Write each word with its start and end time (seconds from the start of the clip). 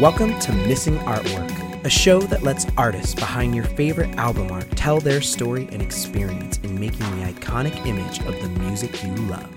Welcome 0.00 0.38
to 0.38 0.52
Missing 0.52 0.98
Artwork, 0.98 1.84
a 1.84 1.90
show 1.90 2.20
that 2.20 2.44
lets 2.44 2.66
artists 2.76 3.16
behind 3.16 3.52
your 3.52 3.64
favorite 3.64 4.14
album 4.14 4.48
art 4.52 4.70
tell 4.76 5.00
their 5.00 5.20
story 5.20 5.68
and 5.72 5.82
experience 5.82 6.58
in 6.58 6.78
making 6.78 7.00
the 7.18 7.32
iconic 7.32 7.84
image 7.84 8.20
of 8.20 8.40
the 8.40 8.48
music 8.60 9.02
you 9.02 9.12
love. 9.26 9.50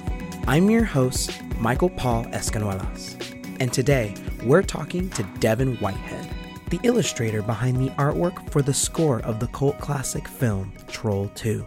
I'm 0.47 0.67
your 0.71 0.83
host, 0.83 1.39
Michael 1.59 1.91
Paul 1.91 2.25
Escanuelas, 2.31 3.21
and 3.59 3.71
today 3.71 4.15
we're 4.43 4.63
talking 4.63 5.11
to 5.11 5.21
Devin 5.39 5.75
Whitehead, 5.75 6.27
the 6.71 6.79
illustrator 6.81 7.43
behind 7.43 7.77
the 7.77 7.91
artwork 7.91 8.49
for 8.49 8.63
the 8.63 8.73
score 8.73 9.19
of 9.19 9.39
the 9.39 9.47
cult 9.49 9.77
classic 9.77 10.27
film 10.27 10.73
Troll 10.87 11.29
2. 11.35 11.63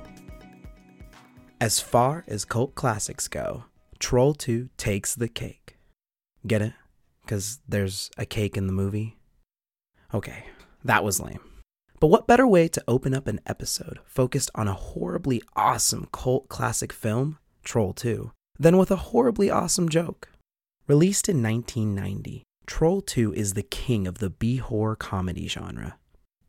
As 1.60 1.78
far 1.78 2.24
as 2.26 2.44
cult 2.44 2.74
classics 2.74 3.28
go, 3.28 3.66
Troll 4.00 4.34
2 4.34 4.68
takes 4.76 5.14
the 5.14 5.28
cake. 5.28 5.76
Get 6.44 6.60
it? 6.60 6.72
Because 7.24 7.60
there's 7.68 8.10
a 8.18 8.26
cake 8.26 8.56
in 8.56 8.66
the 8.66 8.72
movie? 8.72 9.16
Okay, 10.12 10.44
that 10.84 11.02
was 11.02 11.20
lame. 11.20 11.40
But 12.00 12.08
what 12.08 12.26
better 12.26 12.46
way 12.46 12.68
to 12.68 12.84
open 12.86 13.14
up 13.14 13.26
an 13.26 13.40
episode 13.46 13.98
focused 14.04 14.50
on 14.54 14.68
a 14.68 14.74
horribly 14.74 15.42
awesome 15.56 16.08
cult 16.12 16.48
classic 16.48 16.92
film, 16.92 17.38
Troll 17.64 17.94
2, 17.94 18.30
than 18.58 18.76
with 18.76 18.90
a 18.90 18.96
horribly 18.96 19.50
awesome 19.50 19.88
joke? 19.88 20.28
Released 20.86 21.30
in 21.30 21.42
1990, 21.42 22.42
Troll 22.66 23.00
2 23.00 23.32
is 23.32 23.54
the 23.54 23.62
king 23.62 24.06
of 24.06 24.18
the 24.18 24.28
B 24.28 24.56
horror 24.56 24.96
comedy 24.96 25.48
genre. 25.48 25.96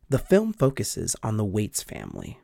The 0.10 0.20
film 0.20 0.52
focuses 0.52 1.16
on 1.24 1.38
the 1.38 1.46
Waits 1.46 1.82
family. 1.82 2.40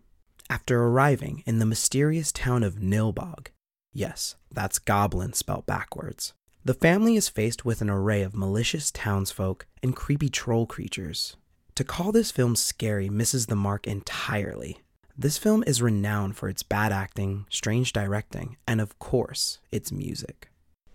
After 0.50 0.82
arriving 0.82 1.44
in 1.46 1.60
the 1.60 1.66
mysterious 1.66 2.32
town 2.32 2.64
of 2.64 2.76
Nilbog, 2.76 3.48
yes, 3.94 4.36
that's 4.52 4.80
goblin 4.80 5.34
spelt 5.34 5.66
backwards, 5.66 6.34
the 6.64 6.74
family 6.76 7.16
is 7.16 7.28
faced 7.28 7.66
with 7.66 7.82
an 7.82 7.90
array 7.90 8.22
of 8.22 8.36
malicious 8.36 8.92
townsfolk 8.92 9.66
and 9.82 9.96
creepy 9.96 10.30
troll 10.30 10.68
creatures. 10.68 11.36
To 11.74 11.84
call 11.84 12.12
this 12.12 12.30
film 12.30 12.56
scary 12.56 13.10
misses 13.10 13.48
the 13.48 13.56
mark 13.56 13.88
entirely. 13.88 14.82
This 15.18 15.40
film 15.40 15.64
is 15.66 15.82
renowned 15.82 16.38
for 16.38 16.50
its 16.50 16.62
bad 16.62 16.92
acting, 16.92 17.46
strange 17.50 17.94
directing, 17.94 18.58
and 18.68 18.80
of 18.80 19.00
course, 19.00 19.60
its 19.72 19.92
music. 19.92 20.50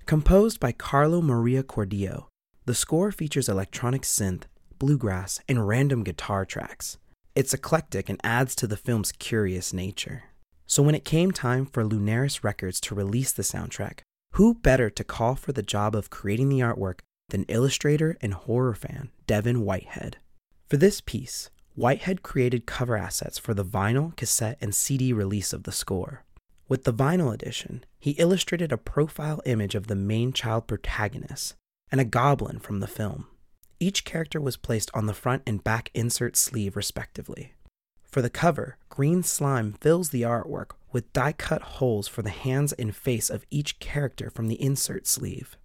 Composed 0.04 0.60
by 0.60 0.70
Carlo 0.70 1.20
Maria 1.20 1.64
Cordio, 1.64 2.26
the 2.64 2.74
score 2.74 3.10
features 3.10 3.48
electronic 3.48 4.02
synth, 4.02 4.44
bluegrass, 4.78 5.40
and 5.48 5.66
random 5.66 6.04
guitar 6.04 6.44
tracks. 6.44 6.98
It's 7.34 7.52
eclectic 7.52 8.08
and 8.08 8.20
adds 8.22 8.54
to 8.56 8.68
the 8.68 8.76
film's 8.76 9.10
curious 9.10 9.72
nature. 9.72 10.24
So 10.66 10.82
when 10.82 10.94
it 10.94 11.04
came 11.04 11.32
time 11.32 11.66
for 11.66 11.84
Lunaris 11.84 12.44
Records 12.44 12.80
to 12.82 12.94
release 12.94 13.32
the 13.32 13.42
soundtrack, 13.42 14.00
who 14.36 14.52
better 14.52 14.90
to 14.90 15.02
call 15.02 15.34
for 15.34 15.52
the 15.52 15.62
job 15.62 15.94
of 15.94 16.10
creating 16.10 16.50
the 16.50 16.60
artwork 16.60 16.98
than 17.30 17.44
illustrator 17.44 18.18
and 18.20 18.34
horror 18.34 18.74
fan 18.74 19.10
Devin 19.26 19.62
Whitehead? 19.62 20.18
For 20.68 20.76
this 20.76 21.00
piece, 21.00 21.48
Whitehead 21.74 22.22
created 22.22 22.66
cover 22.66 22.98
assets 22.98 23.38
for 23.38 23.54
the 23.54 23.64
vinyl, 23.64 24.14
cassette, 24.14 24.58
and 24.60 24.74
CD 24.74 25.14
release 25.14 25.54
of 25.54 25.62
the 25.62 25.72
score. 25.72 26.22
With 26.68 26.84
the 26.84 26.92
vinyl 26.92 27.32
edition, 27.32 27.82
he 27.98 28.10
illustrated 28.12 28.72
a 28.72 28.76
profile 28.76 29.40
image 29.46 29.74
of 29.74 29.86
the 29.86 29.96
main 29.96 30.34
child 30.34 30.66
protagonist 30.66 31.54
and 31.90 31.98
a 31.98 32.04
goblin 32.04 32.58
from 32.58 32.80
the 32.80 32.86
film. 32.86 33.28
Each 33.80 34.04
character 34.04 34.38
was 34.38 34.58
placed 34.58 34.90
on 34.92 35.06
the 35.06 35.14
front 35.14 35.44
and 35.46 35.64
back 35.64 35.90
insert 35.94 36.36
sleeve, 36.36 36.76
respectively. 36.76 37.54
For 38.02 38.20
the 38.20 38.28
cover, 38.28 38.76
green 38.90 39.22
slime 39.22 39.72
fills 39.80 40.10
the 40.10 40.22
artwork 40.22 40.72
with 40.96 41.12
die 41.12 41.32
cut 41.32 41.60
holes 41.60 42.08
for 42.08 42.22
the 42.22 42.30
hands 42.30 42.72
and 42.72 42.96
face 42.96 43.28
of 43.28 43.44
each 43.50 43.78
character 43.78 44.30
from 44.30 44.48
the 44.48 44.54
insert 44.62 45.06
sleeve. 45.06 45.58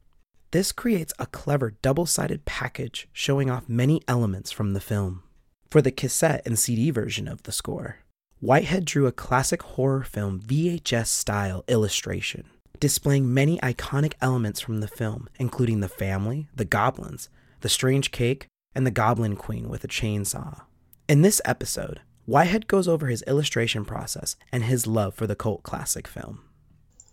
This 0.52 0.74
creates 0.74 1.14
a 1.19 1.25
clever 1.25 1.72
double 1.81 2.06
sided 2.06 2.44
package 2.44 3.08
showing 3.14 3.50
off 3.50 3.69
many 3.69 4.02
elements 4.09 4.52
from 4.52 4.74
the 4.74 4.81
film. 4.81 5.24
For 5.69 5.81
the 5.81 5.90
cassette 5.90 6.42
and 6.46 6.59
CD 6.59 6.92
version 6.92 7.30
of 7.30 7.44
the 7.44 7.53
score, 7.53 8.00
Whitehead 8.42 8.84
drew 8.84 9.08
a 9.08 9.14
classic 9.14 9.62
horror 9.62 10.03
film 10.03 10.42
VHS 10.42 11.08
style 11.08 11.63
illustration, 11.69 12.50
displaying 12.81 13.34
many 13.34 13.58
iconic 13.59 14.16
elements 14.19 14.59
from 14.59 14.81
the 14.81 14.88
film, 14.90 15.30
including 15.40 15.80
the 15.80 15.88
family, 15.88 16.50
the 16.53 16.66
goblins, 16.66 17.30
the 17.62 17.69
strange 17.69 18.12
cake, 18.12 18.48
and 18.75 18.86
the 18.86 18.92
goblin 18.92 19.38
queen 19.38 19.69
with 19.69 19.86
a 19.86 19.88
chainsaw. 19.88 20.63
In 21.08 21.22
this 21.22 21.42
episode, 21.46 22.02
Whitehead 22.25 22.67
goes 22.67 22.87
over 22.87 23.07
his 23.07 23.23
illustration 23.23 23.83
process 23.83 24.35
and 24.51 24.63
his 24.63 24.85
love 24.85 25.15
for 25.15 25.25
the 25.25 25.35
cult 25.35 25.63
classic 25.63 26.07
film. 26.07 26.43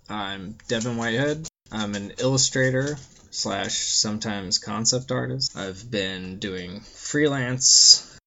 I'm 0.08 0.56
Devin 0.69 0.96
Whitehead. 0.96 1.48
I'm 1.72 1.94
an 1.94 2.12
illustrator 2.19 2.96
slash 3.30 3.74
sometimes 3.78 4.58
concept 4.58 5.10
artist. 5.10 5.56
I've 5.56 5.91
been 5.91 6.38
doing 6.38 6.80
freelance 6.80 8.19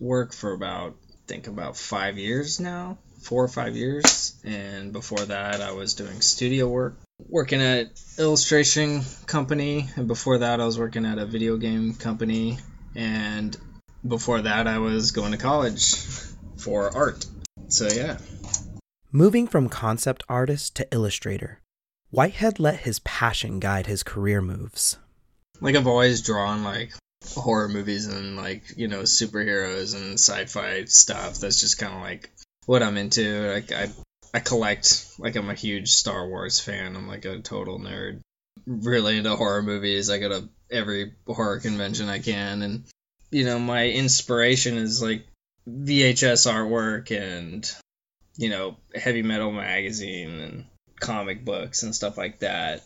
work 0.00 0.32
for 0.32 0.52
about 0.52 0.96
I 1.12 1.14
think 1.28 1.46
about 1.46 1.76
five 1.76 2.18
years 2.18 2.60
now, 2.60 2.98
four 3.22 3.44
or 3.44 3.48
five 3.48 3.76
years. 3.76 4.34
And 4.44 4.92
before 4.92 5.24
that, 5.26 5.60
I 5.60 5.72
was 5.72 5.94
doing 5.94 6.20
studio 6.20 6.68
work, 6.68 6.96
working 7.28 7.60
at 7.60 8.00
illustration 8.18 9.02
company. 9.26 9.88
And 9.96 10.06
before 10.06 10.38
that, 10.38 10.60
I 10.60 10.66
was 10.66 10.78
working 10.78 11.04
at 11.04 11.18
a 11.18 11.26
video 11.26 11.56
game 11.56 11.94
company. 11.94 12.58
And 12.94 13.56
before 14.08 14.42
that, 14.42 14.66
I 14.66 14.78
was 14.78 15.12
going 15.12 15.32
to 15.32 15.38
college 15.38 15.96
for 16.56 16.94
art. 16.96 17.26
So 17.68 17.88
yeah. 17.88 18.18
Moving 19.12 19.46
from 19.46 19.68
concept 19.68 20.24
artist 20.28 20.74
to 20.76 20.88
illustrator, 20.92 21.60
Whitehead 22.10 22.58
let 22.58 22.80
his 22.80 22.98
passion 23.00 23.60
guide 23.60 23.86
his 23.86 24.02
career 24.02 24.40
moves. 24.40 24.98
Like 25.60 25.74
I've 25.74 25.86
always 25.86 26.22
drawn 26.22 26.64
like 26.64 26.92
horror 27.24 27.68
movies 27.68 28.06
and 28.06 28.36
like 28.36 28.76
you 28.76 28.88
know 28.88 29.02
superheroes 29.02 29.94
and 29.94 30.14
sci-fi 30.14 30.84
stuff. 30.84 31.38
That's 31.38 31.60
just 31.60 31.78
kind 31.78 31.94
of 31.94 32.00
like 32.00 32.30
what 32.66 32.82
I'm 32.82 32.96
into. 32.96 33.52
Like 33.52 33.72
I 33.72 33.90
I 34.34 34.40
collect 34.40 35.06
like 35.18 35.36
I'm 35.36 35.50
a 35.50 35.54
huge 35.54 35.92
Star 35.92 36.28
Wars 36.28 36.60
fan. 36.60 36.94
I'm 36.94 37.08
like 37.08 37.24
a 37.24 37.40
total 37.40 37.78
nerd. 37.78 38.20
Really 38.66 39.16
into 39.16 39.34
horror 39.36 39.62
movies. 39.62 40.10
I 40.10 40.18
go 40.18 40.28
to 40.28 40.48
every 40.70 41.12
horror 41.26 41.60
convention 41.60 42.08
I 42.08 42.18
can 42.18 42.62
and 42.62 42.84
you 43.30 43.44
know 43.44 43.58
my 43.58 43.88
inspiration 43.88 44.76
is 44.76 45.02
like 45.02 45.26
VHS 45.68 46.50
artwork 46.50 47.10
and 47.10 47.70
you 48.36 48.50
know 48.50 48.76
heavy 48.94 49.22
metal 49.22 49.50
magazine 49.52 50.30
and 50.40 50.64
comic 51.00 51.44
books 51.44 51.82
and 51.82 51.94
stuff 51.94 52.16
like 52.16 52.40
that. 52.40 52.82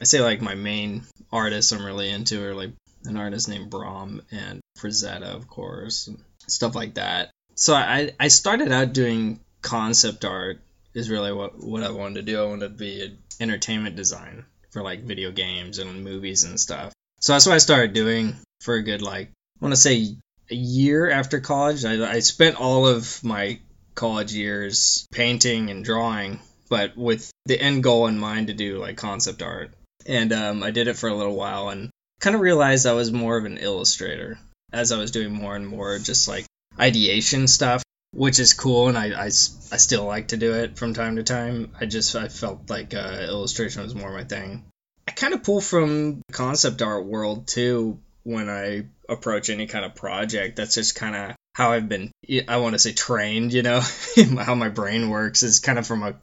I 0.00 0.04
say 0.04 0.20
like 0.20 0.40
my 0.40 0.54
main 0.54 1.04
artists 1.32 1.72
I'm 1.72 1.84
really 1.84 2.10
into 2.10 2.42
are 2.44 2.54
like 2.54 2.72
an 3.04 3.16
artist 3.16 3.48
named 3.48 3.70
Brom 3.70 4.22
and 4.30 4.60
Frazetta, 4.78 5.34
of 5.34 5.48
course, 5.48 6.06
and 6.06 6.22
stuff 6.46 6.74
like 6.74 6.94
that. 6.94 7.30
So 7.54 7.74
I 7.74 8.12
I 8.18 8.28
started 8.28 8.72
out 8.72 8.92
doing 8.92 9.40
concept 9.62 10.24
art 10.24 10.60
is 10.94 11.10
really 11.10 11.32
what 11.32 11.62
what 11.62 11.82
I 11.82 11.90
wanted 11.90 12.14
to 12.14 12.22
do. 12.22 12.42
I 12.42 12.46
wanted 12.46 12.68
to 12.68 12.74
be 12.74 13.02
an 13.02 13.18
entertainment 13.40 13.96
design 13.96 14.44
for 14.70 14.82
like 14.82 15.02
video 15.02 15.30
games 15.32 15.78
and 15.78 16.04
movies 16.04 16.44
and 16.44 16.58
stuff. 16.58 16.92
So 17.20 17.32
that's 17.32 17.46
what 17.46 17.54
I 17.54 17.58
started 17.58 17.92
doing 17.92 18.36
for 18.62 18.74
a 18.74 18.82
good 18.82 19.02
like 19.02 19.30
want 19.60 19.74
to 19.74 19.80
say 19.80 20.16
a 20.50 20.54
year 20.54 21.10
after 21.10 21.40
college. 21.40 21.84
I, 21.84 22.10
I 22.10 22.20
spent 22.20 22.56
all 22.56 22.86
of 22.86 23.22
my 23.22 23.60
college 23.94 24.32
years 24.32 25.06
painting 25.12 25.70
and 25.70 25.84
drawing, 25.84 26.40
but 26.68 26.96
with 26.96 27.30
the 27.46 27.60
end 27.60 27.82
goal 27.82 28.06
in 28.06 28.18
mind 28.18 28.48
to 28.48 28.54
do 28.54 28.78
like 28.78 28.96
concept 28.96 29.42
art. 29.42 29.72
And 30.06 30.32
um, 30.32 30.62
I 30.62 30.70
did 30.70 30.88
it 30.88 30.96
for 30.96 31.08
a 31.08 31.14
little 31.14 31.36
while 31.36 31.68
and 31.68 31.90
kind 32.20 32.34
of 32.34 32.42
realized 32.42 32.86
I 32.86 32.94
was 32.94 33.12
more 33.12 33.36
of 33.36 33.44
an 33.44 33.58
illustrator 33.58 34.38
as 34.72 34.92
I 34.92 34.98
was 34.98 35.10
doing 35.10 35.32
more 35.32 35.56
and 35.56 35.66
more 35.66 35.98
just 35.98 36.28
like 36.28 36.46
ideation 36.78 37.48
stuff, 37.48 37.82
which 38.12 38.38
is 38.38 38.54
cool. 38.54 38.88
And 38.88 38.96
I, 38.96 39.08
I, 39.08 39.26
I 39.26 39.28
still 39.28 40.04
like 40.04 40.28
to 40.28 40.36
do 40.36 40.54
it 40.54 40.78
from 40.78 40.94
time 40.94 41.16
to 41.16 41.22
time. 41.22 41.72
I 41.78 41.86
just 41.86 42.16
I 42.16 42.28
felt 42.28 42.70
like 42.70 42.94
uh, 42.94 43.26
illustration 43.28 43.82
was 43.82 43.94
more 43.94 44.12
my 44.12 44.24
thing. 44.24 44.64
I 45.06 45.12
kind 45.12 45.34
of 45.34 45.42
pull 45.42 45.60
from 45.60 46.22
concept 46.32 46.82
art 46.82 47.04
world 47.04 47.46
too 47.46 47.98
when 48.22 48.48
I 48.48 48.86
approach 49.08 49.50
any 49.50 49.66
kind 49.66 49.84
of 49.84 49.94
project. 49.94 50.56
That's 50.56 50.74
just 50.74 50.94
kind 50.94 51.16
of 51.16 51.36
how 51.54 51.72
I've 51.72 51.88
been, 51.88 52.10
I 52.48 52.58
want 52.58 52.74
to 52.74 52.78
say 52.78 52.92
trained, 52.92 53.52
you 53.52 53.62
know, 53.62 53.80
how 54.38 54.54
my 54.54 54.68
brain 54.68 55.08
works 55.08 55.42
is 55.42 55.60
kind 55.60 55.78
of 55.78 55.86
from 55.86 56.02
a 56.02 56.16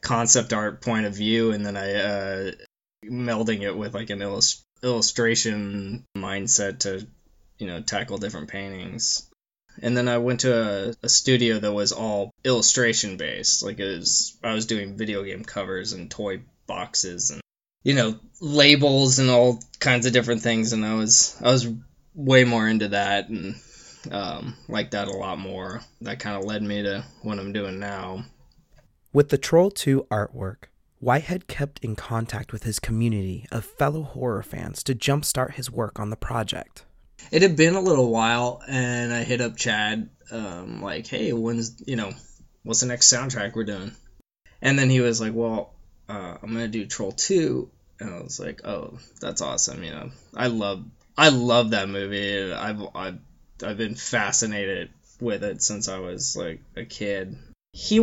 concept 0.00 0.52
art 0.52 0.82
point 0.82 1.06
of 1.06 1.14
view. 1.14 1.52
And 1.52 1.64
then 1.64 1.76
I, 1.76 1.94
uh, 1.94 2.50
melding 3.04 3.62
it 3.62 3.76
with 3.76 3.94
like 3.94 4.10
an 4.10 4.22
illust- 4.22 4.62
illustration 4.82 6.04
mindset 6.16 6.80
to, 6.80 7.06
you 7.58 7.66
know, 7.66 7.80
tackle 7.80 8.18
different 8.18 8.48
paintings. 8.48 9.28
And 9.82 9.96
then 9.96 10.08
I 10.08 10.18
went 10.18 10.40
to 10.40 10.54
a, 10.54 10.94
a 11.02 11.08
studio 11.08 11.58
that 11.58 11.72
was 11.72 11.92
all 11.92 12.30
illustration 12.44 13.16
based. 13.16 13.62
Like 13.62 13.80
it 13.80 13.96
was, 13.96 14.36
I 14.42 14.54
was 14.54 14.66
doing 14.66 14.96
video 14.96 15.22
game 15.24 15.44
covers 15.44 15.92
and 15.92 16.10
toy 16.10 16.42
boxes 16.66 17.30
and 17.30 17.40
you 17.84 17.94
know 17.94 18.18
labels 18.40 19.20
and 19.20 19.30
all 19.30 19.60
kinds 19.78 20.06
of 20.06 20.12
different 20.12 20.42
things 20.42 20.72
and 20.72 20.84
i 20.84 20.94
was 20.94 21.40
i 21.42 21.50
was 21.50 21.68
way 22.14 22.44
more 22.44 22.68
into 22.68 22.88
that 22.88 23.28
and 23.28 23.54
um, 24.10 24.56
like 24.68 24.90
that 24.90 25.08
a 25.08 25.12
lot 25.12 25.38
more. 25.38 25.82
That 26.00 26.18
kind 26.18 26.36
of 26.36 26.44
led 26.44 26.62
me 26.62 26.82
to 26.82 27.04
what 27.22 27.38
i'm 27.38 27.52
doing 27.52 27.78
now. 27.78 28.24
With 29.12 29.28
the 29.28 29.38
troll 29.38 29.70
2 29.70 30.06
artwork 30.10 30.64
whitehead 30.98 31.46
kept 31.46 31.78
in 31.80 31.94
contact 31.94 32.52
with 32.52 32.62
his 32.62 32.78
community 32.78 33.46
of 33.52 33.64
fellow 33.64 34.02
horror 34.02 34.42
fans 34.42 34.82
to 34.82 34.94
jumpstart 34.94 35.52
his 35.52 35.70
work 35.70 36.00
on 36.00 36.10
the 36.10 36.16
project. 36.16 36.84
It 37.30 37.42
had 37.42 37.56
been 37.56 37.74
a 37.74 37.80
little 37.80 38.10
while, 38.10 38.62
and 38.66 39.12
I 39.12 39.22
hit 39.22 39.40
up 39.40 39.56
Chad, 39.56 40.08
um, 40.30 40.82
like, 40.82 41.06
hey, 41.06 41.32
when's, 41.32 41.82
you 41.86 41.96
know, 41.96 42.12
what's 42.62 42.80
the 42.80 42.86
next 42.86 43.12
soundtrack 43.12 43.54
we're 43.54 43.64
doing? 43.64 43.92
And 44.62 44.78
then 44.78 44.88
he 44.88 45.00
was 45.00 45.20
like, 45.20 45.32
well, 45.34 45.73
uh, 46.08 46.36
I'm 46.42 46.52
gonna 46.52 46.68
do 46.68 46.86
Troll 46.86 47.12
2, 47.12 47.70
and 48.00 48.14
I 48.14 48.20
was 48.20 48.40
like, 48.40 48.64
oh, 48.64 48.98
that's 49.20 49.40
awesome, 49.40 49.82
you 49.82 49.90
know. 49.90 50.10
I 50.34 50.48
love, 50.48 50.84
I 51.16 51.28
love 51.30 51.70
that 51.70 51.88
movie. 51.88 52.52
I've, 52.52 52.82
I've, 52.94 53.18
I've 53.62 53.78
been 53.78 53.94
fascinated 53.94 54.90
with 55.20 55.44
it 55.44 55.62
since 55.62 55.88
I 55.88 55.98
was 55.98 56.36
like 56.36 56.60
a 56.76 56.84
kid. 56.84 57.36
He 57.72 57.96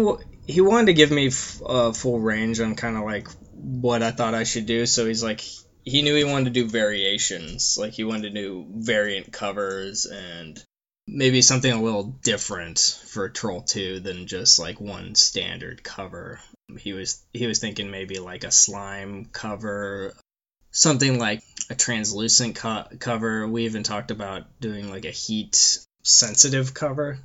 he 0.48 0.62
wanted 0.62 0.88
to 0.88 0.94
give 0.94 1.12
me 1.12 1.28
f- 1.28 1.62
uh, 1.66 1.94
full 1.94 2.20
range 2.20 2.60
on 2.60 2.76
kind 2.76 2.98
of 2.98 3.04
like 3.04 3.28
what 3.54 4.04
I 4.04 4.12
thought 4.12 4.34
I 4.34 4.44
should 4.44 4.66
do. 4.66 4.86
So 4.86 5.06
he's 5.06 5.24
like, 5.24 5.42
he 5.86 6.02
knew 6.02 6.16
he 6.16 6.24
wanted 6.24 6.46
to 6.46 6.62
do 6.62 6.68
variations. 6.68 7.78
Like 7.80 7.94
he 7.94 8.04
wanted 8.04 8.34
to 8.34 8.42
do 8.42 8.66
variant 8.70 9.32
covers 9.32 10.06
and 10.06 10.62
maybe 11.08 11.42
something 11.42 11.72
a 11.72 11.82
little 11.82 12.04
different 12.04 12.80
for 13.08 13.30
Troll 13.30 13.62
2 13.62 14.00
than 14.00 14.28
just 14.28 14.60
like 14.60 14.80
one 14.82 15.16
standard 15.16 15.84
cover. 15.84 16.40
He 16.78 16.94
was 16.94 17.22
he 17.34 17.48
was 17.48 17.60
thinking 17.60 17.92
maybe 17.92 18.20
like 18.20 18.44
a 18.44 18.52
slime 18.52 19.26
cover, 19.26 20.14
something 20.72 21.20
like 21.20 21.44
a 21.70 21.76
translucent 21.76 22.56
co- 22.56 22.88
cover. 23.00 23.48
We 23.48 23.66
even 23.66 23.84
talked 23.84 24.12
about 24.12 24.60
doing 24.60 24.90
like 24.90 25.06
a 25.06 25.12
heat 25.12 25.80
sensitive 26.04 26.74
cover. 26.74 27.20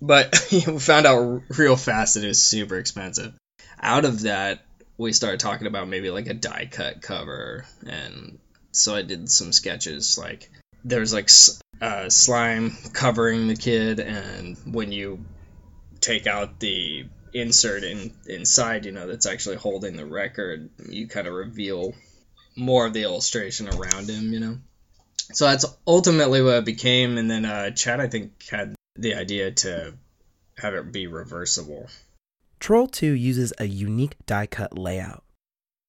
But 0.00 0.48
we 0.52 0.60
found 0.60 1.06
out 1.06 1.42
real 1.56 1.76
fast 1.76 2.14
that 2.14 2.24
it 2.24 2.28
was 2.28 2.40
super 2.40 2.78
expensive. 2.78 3.34
Out 3.80 4.04
of 4.04 4.22
that, 4.22 4.64
we 4.96 5.12
started 5.12 5.40
talking 5.40 5.66
about 5.66 5.88
maybe 5.88 6.10
like 6.10 6.26
a 6.26 6.34
die 6.34 6.68
cut 6.70 7.02
cover, 7.02 7.64
and 7.86 8.38
so 8.72 8.94
I 8.94 9.02
did 9.02 9.30
some 9.30 9.52
sketches. 9.52 10.18
Like 10.18 10.50
there's 10.84 11.12
like 11.12 11.30
uh, 11.80 12.08
slime 12.10 12.76
covering 12.92 13.48
the 13.48 13.56
kid, 13.56 14.00
and 14.00 14.56
when 14.64 14.92
you 14.92 15.24
take 16.00 16.26
out 16.26 16.60
the 16.60 17.06
insert 17.32 17.84
in 17.84 18.12
inside, 18.26 18.84
you 18.86 18.92
know 18.92 19.06
that's 19.06 19.26
actually 19.26 19.56
holding 19.56 19.96
the 19.96 20.06
record, 20.06 20.70
you 20.88 21.08
kind 21.08 21.26
of 21.26 21.34
reveal 21.34 21.94
more 22.56 22.86
of 22.86 22.92
the 22.92 23.02
illustration 23.02 23.68
around 23.68 24.08
him, 24.08 24.32
you 24.32 24.40
know. 24.40 24.58
So 25.32 25.46
that's 25.46 25.66
ultimately 25.86 26.42
what 26.42 26.56
it 26.56 26.64
became, 26.64 27.18
and 27.18 27.30
then 27.30 27.44
uh, 27.44 27.70
Chad 27.70 28.00
I 28.00 28.08
think 28.08 28.32
had 28.48 28.74
the 28.96 29.14
idea 29.14 29.52
to 29.52 29.94
have 30.56 30.74
it 30.74 30.92
be 30.92 31.06
reversible. 31.06 31.88
Troll 32.58 32.88
2 32.88 33.12
uses 33.12 33.52
a 33.58 33.66
unique 33.66 34.16
die 34.26 34.46
cut 34.46 34.76
layout. 34.76 35.22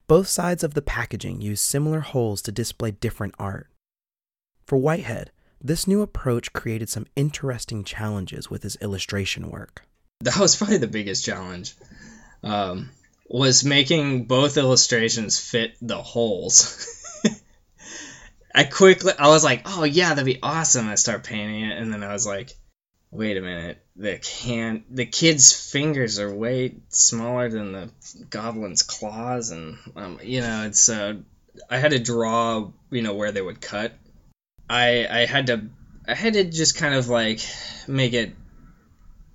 Both 0.07 0.27
sides 0.27 0.63
of 0.63 0.73
the 0.73 0.81
packaging 0.81 1.41
use 1.41 1.61
similar 1.61 2.01
holes 2.01 2.41
to 2.43 2.51
display 2.51 2.91
different 2.91 3.35
art. 3.39 3.67
For 4.65 4.77
Whitehead, 4.77 5.31
this 5.61 5.87
new 5.87 6.01
approach 6.01 6.53
created 6.53 6.89
some 6.89 7.07
interesting 7.15 7.83
challenges 7.83 8.49
with 8.49 8.63
his 8.63 8.75
illustration 8.77 9.49
work. 9.49 9.83
That 10.21 10.37
was 10.37 10.55
probably 10.55 10.77
the 10.77 10.87
biggest 10.87 11.25
challenge. 11.25 11.75
Um, 12.43 12.89
was 13.27 13.63
making 13.63 14.25
both 14.25 14.57
illustrations 14.57 15.39
fit 15.39 15.75
the 15.81 16.01
holes. 16.01 16.85
I 18.55 18.63
quickly 18.63 19.13
I 19.17 19.27
was 19.27 19.43
like, 19.43 19.61
"Oh 19.65 19.83
yeah, 19.83 20.09
that'd 20.09 20.25
be 20.25 20.39
awesome." 20.41 20.89
I 20.89 20.95
start 20.95 21.23
painting 21.23 21.69
it 21.69 21.77
and 21.77 21.93
then 21.93 22.03
I 22.03 22.11
was 22.11 22.25
like, 22.25 22.55
wait 23.11 23.37
a 23.37 23.41
minute 23.41 23.83
the 23.95 24.19
can 24.21 24.83
the 24.89 25.05
kid's 25.05 25.51
fingers 25.51 26.19
are 26.19 26.33
way 26.33 26.75
smaller 26.89 27.49
than 27.49 27.71
the 27.71 27.89
goblin's 28.29 28.83
claws 28.83 29.49
and 29.49 29.77
um, 29.95 30.19
you 30.21 30.41
know 30.41 30.65
it's 30.65 30.89
uh, 30.89 31.15
i 31.69 31.77
had 31.77 31.91
to 31.91 31.99
draw 31.99 32.69
you 32.91 33.01
know 33.01 33.15
where 33.15 33.31
they 33.31 33.41
would 33.41 33.59
cut 33.59 33.93
i 34.69 35.07
i 35.09 35.25
had 35.25 35.47
to 35.47 35.61
i 36.07 36.13
had 36.13 36.33
to 36.33 36.43
just 36.43 36.77
kind 36.77 36.93
of 36.93 37.09
like 37.09 37.41
make 37.87 38.13
it 38.13 38.33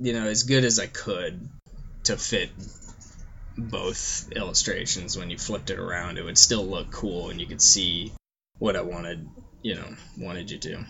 you 0.00 0.12
know 0.12 0.26
as 0.26 0.42
good 0.42 0.64
as 0.64 0.78
i 0.78 0.86
could 0.86 1.48
to 2.04 2.16
fit 2.16 2.50
both 3.56 4.32
illustrations 4.32 5.16
when 5.16 5.30
you 5.30 5.38
flipped 5.38 5.70
it 5.70 5.78
around 5.78 6.18
it 6.18 6.24
would 6.24 6.38
still 6.38 6.66
look 6.66 6.90
cool 6.90 7.30
and 7.30 7.40
you 7.40 7.46
could 7.46 7.62
see 7.62 8.12
what 8.58 8.76
i 8.76 8.82
wanted 8.82 9.28
you 9.62 9.74
know 9.74 9.88
wanted 10.18 10.50
you 10.50 10.58
to 10.58 10.84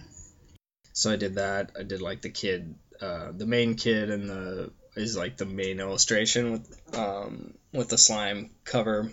so 0.95 1.11
I 1.11 1.17
did 1.17 1.35
that. 1.35 1.73
I 1.79 1.83
did 1.83 2.01
like 2.01 2.23
the 2.23 2.31
kid, 2.31 2.77
uh, 3.01 3.33
the 3.33 3.47
main 3.47 3.75
kid, 3.75 4.11
and 4.11 4.31
the 4.31 4.71
is 4.95 5.17
like 5.17 5.37
the 5.37 5.45
main 5.45 5.81
illustration 5.81 6.53
with 6.53 6.97
um, 6.97 7.55
with 7.73 7.89
the 7.89 7.99
slime 7.99 8.51
cover, 8.63 9.11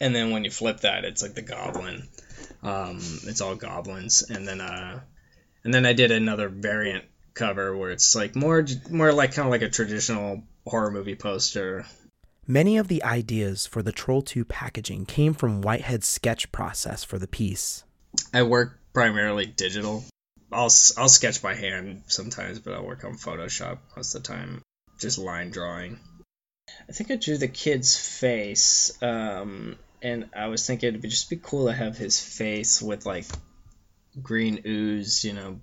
and 0.00 0.14
then 0.14 0.30
when 0.30 0.44
you 0.44 0.50
flip 0.50 0.80
that, 0.80 1.04
it's 1.04 1.22
like 1.22 1.34
the 1.34 1.42
goblin. 1.42 2.08
Um, 2.62 2.98
it's 3.24 3.40
all 3.40 3.56
goblins, 3.56 4.22
and 4.30 4.46
then 4.46 4.60
uh, 4.60 5.00
and 5.64 5.74
then 5.74 5.84
I 5.84 5.92
did 5.92 6.12
another 6.12 6.48
variant 6.48 7.04
cover 7.36 7.76
where 7.76 7.90
it's 7.90 8.14
like 8.16 8.34
more 8.34 8.66
more 8.90 9.12
like 9.12 9.34
kind 9.34 9.46
of 9.46 9.52
like 9.52 9.62
a 9.62 9.70
traditional 9.70 10.42
horror 10.66 10.90
movie 10.90 11.14
poster. 11.14 11.86
Many 12.48 12.78
of 12.78 12.88
the 12.88 13.02
ideas 13.02 13.66
for 13.66 13.82
the 13.82 13.92
Troll 13.92 14.22
2 14.22 14.44
packaging 14.44 15.06
came 15.06 15.34
from 15.34 15.62
Whitehead's 15.62 16.06
sketch 16.06 16.50
process 16.52 17.04
for 17.04 17.18
the 17.18 17.28
piece. 17.28 17.84
I 18.32 18.42
work 18.44 18.78
primarily 18.92 19.46
digital, 19.46 20.04
I'll 20.52 20.72
I'll 20.96 21.08
sketch 21.08 21.42
by 21.42 21.54
hand 21.54 22.02
sometimes, 22.06 22.60
but 22.60 22.74
I'll 22.74 22.86
work 22.86 23.04
on 23.04 23.14
Photoshop 23.14 23.78
most 23.96 24.14
of 24.14 24.22
the 24.22 24.28
time, 24.28 24.62
just 24.98 25.18
line 25.18 25.50
drawing. 25.50 25.98
I 26.88 26.92
think 26.92 27.10
I 27.10 27.16
drew 27.16 27.36
the 27.36 27.48
kid's 27.48 27.96
face, 27.96 28.96
um, 29.02 29.76
and 30.02 30.30
I 30.34 30.48
was 30.48 30.66
thinking 30.66 30.90
it'd 30.90 31.02
just 31.02 31.30
be 31.30 31.36
cool 31.36 31.66
to 31.66 31.72
have 31.72 31.96
his 31.96 32.20
face 32.20 32.80
with 32.80 33.06
like 33.06 33.26
green 34.22 34.62
ooze, 34.66 35.24
you 35.24 35.32
know, 35.32 35.60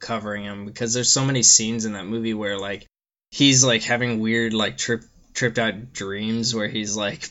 covering 0.00 0.44
him 0.44 0.64
because 0.66 0.94
there's 0.94 1.12
so 1.12 1.24
many 1.24 1.42
scenes 1.42 1.84
in 1.84 1.92
that 1.92 2.06
movie 2.06 2.34
where 2.34 2.58
like 2.58 2.86
he's 3.30 3.64
like 3.64 3.82
having 3.82 4.20
weird 4.20 4.54
like 4.54 4.78
trip 4.78 5.02
tripped 5.34 5.58
out 5.58 5.92
dreams 5.92 6.54
where 6.54 6.68
he's 6.68 6.96
like 6.96 7.28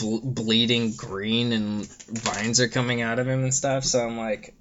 ble- 0.00 0.20
bleeding 0.22 0.92
green 0.96 1.52
and 1.52 1.86
vines 1.86 2.60
are 2.60 2.68
coming 2.68 3.02
out 3.02 3.18
of 3.18 3.28
him 3.28 3.42
and 3.42 3.54
stuff. 3.54 3.84
So 3.84 4.04
I'm 4.04 4.16
like, 4.16 4.54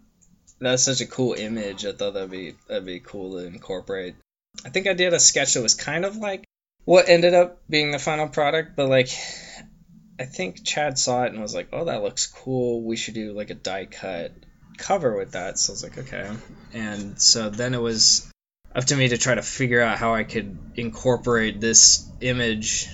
that's 0.59 0.83
such 0.83 1.01
a 1.01 1.07
cool 1.07 1.33
image. 1.33 1.85
I 1.85 1.91
thought 1.93 2.13
that'd 2.13 2.29
be 2.29 2.55
that'd 2.67 2.85
be 2.85 2.99
cool 2.99 3.33
to 3.33 3.45
incorporate. 3.45 4.15
I 4.65 4.69
think 4.69 4.87
I 4.87 4.93
did 4.93 5.13
a 5.13 5.19
sketch 5.19 5.53
that 5.53 5.61
was 5.61 5.75
kind 5.75 6.05
of 6.05 6.17
like 6.17 6.43
what 6.85 7.09
ended 7.09 7.33
up 7.33 7.61
being 7.69 7.91
the 7.91 7.99
final 7.99 8.27
product, 8.27 8.75
but 8.75 8.89
like 8.89 9.09
I 10.19 10.25
think 10.25 10.63
Chad 10.63 10.99
saw 10.99 11.23
it 11.23 11.31
and 11.31 11.41
was 11.41 11.55
like, 11.55 11.69
"Oh, 11.73 11.85
that 11.85 12.03
looks 12.03 12.27
cool. 12.27 12.83
We 12.83 12.95
should 12.95 13.15
do 13.15 13.33
like 13.33 13.49
a 13.49 13.55
die 13.55 13.85
cut 13.85 14.33
cover 14.81 15.15
with 15.15 15.31
that." 15.33 15.57
So 15.59 15.71
I 15.71 15.73
was 15.73 15.83
like, 15.83 15.97
"Okay." 15.97 16.29
And 16.73 17.21
so 17.21 17.49
then 17.49 17.73
it 17.73 17.81
was 17.81 18.29
up 18.73 18.85
to 18.85 18.95
me 18.95 19.09
to 19.09 19.17
try 19.17 19.35
to 19.35 19.41
figure 19.41 19.81
out 19.81 19.97
how 19.97 20.13
I 20.13 20.23
could 20.23 20.57
incorporate 20.75 21.59
this 21.59 22.07
image 22.21 22.89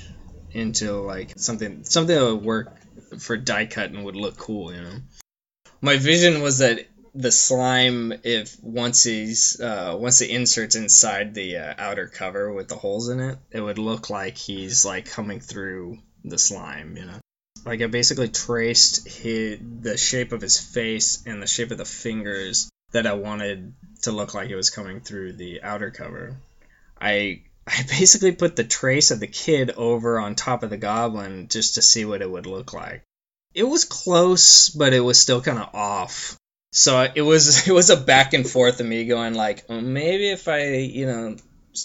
into 0.51 0.93
like 1.01 1.33
something 1.37 1.83
something 1.83 2.15
that 2.15 2.23
would 2.23 2.43
work 2.43 2.73
for 3.19 3.37
die 3.37 3.65
cut 3.65 3.91
and 3.91 4.03
would 4.05 4.15
look 4.15 4.37
cool, 4.37 4.73
you 4.73 4.81
know. 4.81 4.97
My 5.81 5.97
vision 5.97 6.41
was 6.41 6.59
that 6.59 6.87
the 7.13 7.31
slime 7.31 8.13
if 8.23 8.61
once 8.61 9.03
he's 9.03 9.59
uh, 9.59 9.95
once 9.99 10.19
the 10.19 10.31
inserts 10.31 10.75
inside 10.75 11.33
the 11.33 11.57
uh, 11.57 11.73
outer 11.77 12.07
cover 12.07 12.51
with 12.53 12.67
the 12.67 12.75
holes 12.75 13.09
in 13.09 13.19
it, 13.19 13.37
it 13.51 13.61
would 13.61 13.79
look 13.79 14.09
like 14.09 14.37
he's 14.37 14.85
like 14.85 15.05
coming 15.05 15.39
through 15.39 15.99
the 16.23 16.37
slime, 16.37 16.97
you 16.97 17.05
know. 17.05 17.19
Like 17.65 17.81
I 17.81 17.87
basically 17.87 18.29
traced 18.29 19.07
his, 19.07 19.59
the 19.81 19.97
shape 19.97 20.31
of 20.31 20.41
his 20.41 20.59
face 20.59 21.23
and 21.25 21.41
the 21.41 21.47
shape 21.47 21.71
of 21.71 21.77
the 21.77 21.85
fingers 21.85 22.69
that 22.91 23.07
I 23.07 23.13
wanted 23.13 23.73
to 24.03 24.11
look 24.11 24.33
like 24.33 24.49
it 24.49 24.55
was 24.55 24.69
coming 24.69 25.01
through 25.01 25.33
the 25.33 25.61
outer 25.63 25.91
cover. 25.91 26.37
I 26.99 27.43
I 27.67 27.83
basically 27.83 28.31
put 28.31 28.55
the 28.55 28.63
trace 28.63 29.11
of 29.11 29.19
the 29.19 29.27
kid 29.27 29.71
over 29.71 30.19
on 30.19 30.35
top 30.35 30.63
of 30.63 30.69
the 30.69 30.77
goblin 30.77 31.49
just 31.49 31.75
to 31.75 31.81
see 31.81 32.05
what 32.05 32.21
it 32.21 32.29
would 32.29 32.45
look 32.45 32.73
like. 32.73 33.03
It 33.53 33.63
was 33.63 33.83
close, 33.83 34.69
but 34.69 34.93
it 34.93 35.01
was 35.01 35.19
still 35.19 35.41
kind 35.41 35.59
of 35.59 35.75
off. 35.75 36.37
So 36.71 37.05
it 37.13 37.21
was 37.21 37.67
it 37.67 37.73
was 37.73 37.89
a 37.89 37.97
back 37.97 38.33
and 38.33 38.49
forth 38.49 38.79
of 38.79 38.85
me 38.85 39.05
going 39.05 39.33
like, 39.33 39.65
oh, 39.69 39.81
maybe 39.81 40.29
if 40.29 40.47
I 40.47 40.77
you 40.77 41.07
know 41.07 41.35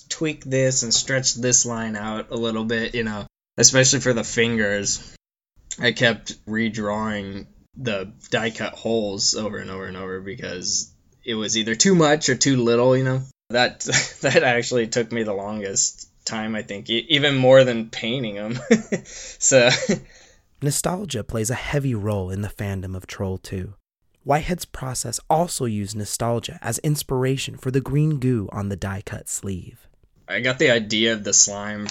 tweak 0.09 0.45
this 0.45 0.83
and 0.83 0.95
stretch 0.95 1.35
this 1.35 1.67
line 1.67 1.97
out 1.97 2.31
a 2.31 2.37
little 2.37 2.65
bit, 2.65 2.95
you 2.95 3.05
know, 3.05 3.27
especially 3.57 4.01
for 4.01 4.13
the 4.13 4.25
fingers. 4.25 5.17
I 5.79 5.93
kept 5.93 6.45
redrawing 6.47 7.47
the 7.77 8.13
die 8.31 8.51
cut 8.51 8.75
holes 8.75 9.35
over 9.35 9.59
and 9.59 9.71
over 9.71 9.87
and 9.87 9.97
over 9.97 10.21
because 10.21 10.93
it 11.25 11.35
was 11.35 11.57
either 11.57 11.75
too 11.75 11.95
much 11.95 12.29
or 12.29 12.35
too 12.35 12.57
little, 12.57 12.97
you 12.97 13.05
know. 13.05 13.23
That 13.51 13.81
that 14.21 14.43
actually 14.43 14.89
took 14.89 15.13
me 15.13 15.23
the 15.23 15.35
longest 15.35 16.09
time, 16.25 16.55
I 16.55 16.63
think, 16.63 16.89
even 16.91 17.37
more 17.37 17.65
than 17.65 17.91
painting 17.91 18.37
them. 18.37 18.59
so 19.05 19.71
nostalgia 20.63 21.25
plays 21.25 21.51
a 21.51 21.55
heavy 21.55 21.95
role 21.95 22.31
in 22.31 22.43
the 22.43 22.49
fandom 22.49 22.97
of 22.97 23.07
Troll 23.07 23.39
2. 23.39 23.75
Whitehead's 24.25 24.65
process 24.65 25.19
also 25.29 25.65
used 25.65 25.97
nostalgia 25.97 26.59
as 26.63 26.79
inspiration 26.79 27.57
for 27.57 27.73
the 27.73 27.81
green 27.81 28.21
goo 28.21 28.49
on 28.53 28.69
the 28.69 28.77
die 28.77 29.03
cut 29.05 29.29
sleeve. 29.29 29.89
I 30.29 30.41
got 30.41 30.61
the 30.61 30.71
idea 30.71 31.13
of 31.13 31.25
the 31.25 31.33
slime. 31.33 31.89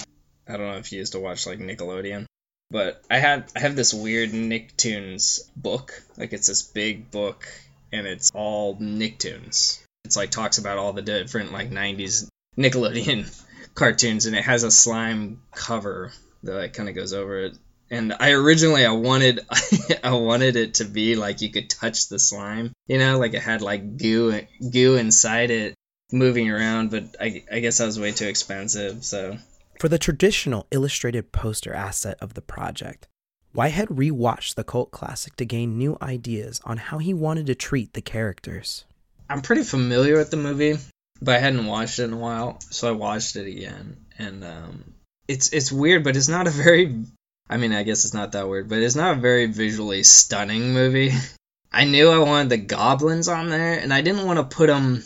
I 0.48 0.56
don't 0.56 0.66
know 0.66 0.78
if 0.78 0.90
you 0.92 0.98
used 0.98 1.12
to 1.12 1.20
watch 1.20 1.46
like 1.46 1.58
Nickelodeon, 1.58 2.24
but 2.72 3.02
I 3.10 3.18
had 3.18 3.52
I 3.54 3.60
have 3.60 3.76
this 3.76 3.92
weird 3.92 4.30
Nicktoons 4.30 5.48
book. 5.54 6.02
Like 6.16 6.32
it's 6.32 6.48
this 6.48 6.62
big 6.62 7.10
book, 7.10 7.46
and 7.92 8.06
it's 8.06 8.32
all 8.34 8.76
Nicktoons. 8.76 9.80
It's 10.04 10.16
like 10.16 10.30
talks 10.30 10.58
about 10.58 10.78
all 10.78 10.94
the 10.94 11.02
different 11.02 11.52
like 11.52 11.70
90s 11.70 12.26
Nickelodeon 12.58 13.30
cartoons, 13.74 14.26
and 14.26 14.34
it 14.34 14.44
has 14.44 14.64
a 14.64 14.70
slime 14.70 15.42
cover 15.54 16.12
that 16.42 16.54
like, 16.54 16.72
kind 16.72 16.88
of 16.88 16.94
goes 16.94 17.12
over 17.12 17.44
it. 17.44 17.58
And 17.90 18.14
I 18.18 18.30
originally 18.30 18.86
I 18.86 18.92
wanted 18.92 19.40
I 20.02 20.12
wanted 20.12 20.56
it 20.56 20.74
to 20.74 20.86
be 20.86 21.14
like 21.14 21.42
you 21.42 21.50
could 21.50 21.68
touch 21.68 22.08
the 22.08 22.18
slime, 22.18 22.72
you 22.86 22.98
know, 22.98 23.18
like 23.18 23.34
it 23.34 23.42
had 23.42 23.60
like 23.60 23.98
goo 23.98 24.40
goo 24.72 24.96
inside 24.96 25.50
it 25.50 25.74
moving 26.10 26.50
around, 26.50 26.90
but 26.90 27.16
I, 27.20 27.44
I 27.52 27.60
guess 27.60 27.78
that 27.78 27.86
was 27.86 28.00
way 28.00 28.12
too 28.12 28.28
expensive. 28.28 29.04
So 29.04 29.36
for 29.82 29.88
the 29.88 29.98
traditional 29.98 30.68
illustrated 30.70 31.32
poster 31.32 31.74
asset 31.74 32.16
of 32.20 32.34
the 32.34 32.40
project, 32.40 33.08
Whitehead 33.52 33.88
rewatched 33.88 34.54
the 34.54 34.62
cult 34.62 34.92
classic 34.92 35.34
to 35.34 35.44
gain 35.44 35.76
new 35.76 35.98
ideas 36.00 36.60
on 36.62 36.76
how 36.76 36.98
he 36.98 37.12
wanted 37.12 37.46
to 37.46 37.56
treat 37.56 37.92
the 37.92 38.00
characters. 38.00 38.84
I'm 39.28 39.42
pretty 39.42 39.64
familiar 39.64 40.16
with 40.18 40.30
the 40.30 40.36
movie, 40.36 40.78
but 41.20 41.34
I 41.34 41.38
hadn't 41.40 41.66
watched 41.66 41.98
it 41.98 42.04
in 42.04 42.12
a 42.12 42.16
while, 42.16 42.60
so 42.70 42.86
I 42.88 42.92
watched 42.92 43.34
it 43.34 43.48
again, 43.48 43.96
and 44.18 44.44
um, 44.44 44.94
it's 45.26 45.52
it's 45.52 45.72
weird, 45.72 46.04
but 46.04 46.16
it's 46.16 46.28
not 46.28 46.46
a 46.46 46.50
very. 46.50 47.02
I 47.50 47.56
mean, 47.56 47.72
I 47.72 47.82
guess 47.82 48.04
it's 48.04 48.14
not 48.14 48.30
that 48.32 48.48
weird, 48.48 48.68
but 48.68 48.78
it's 48.78 48.94
not 48.94 49.18
a 49.18 49.20
very 49.20 49.46
visually 49.46 50.04
stunning 50.04 50.74
movie. 50.74 51.10
I 51.72 51.86
knew 51.86 52.08
I 52.08 52.18
wanted 52.18 52.50
the 52.50 52.58
goblins 52.58 53.26
on 53.26 53.50
there, 53.50 53.80
and 53.80 53.92
I 53.92 54.02
didn't 54.02 54.26
want 54.26 54.38
to 54.38 54.56
put 54.56 54.68
them 54.68 55.04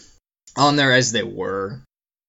on 0.54 0.76
there 0.76 0.92
as 0.92 1.12
they 1.12 1.22
were. 1.22 1.80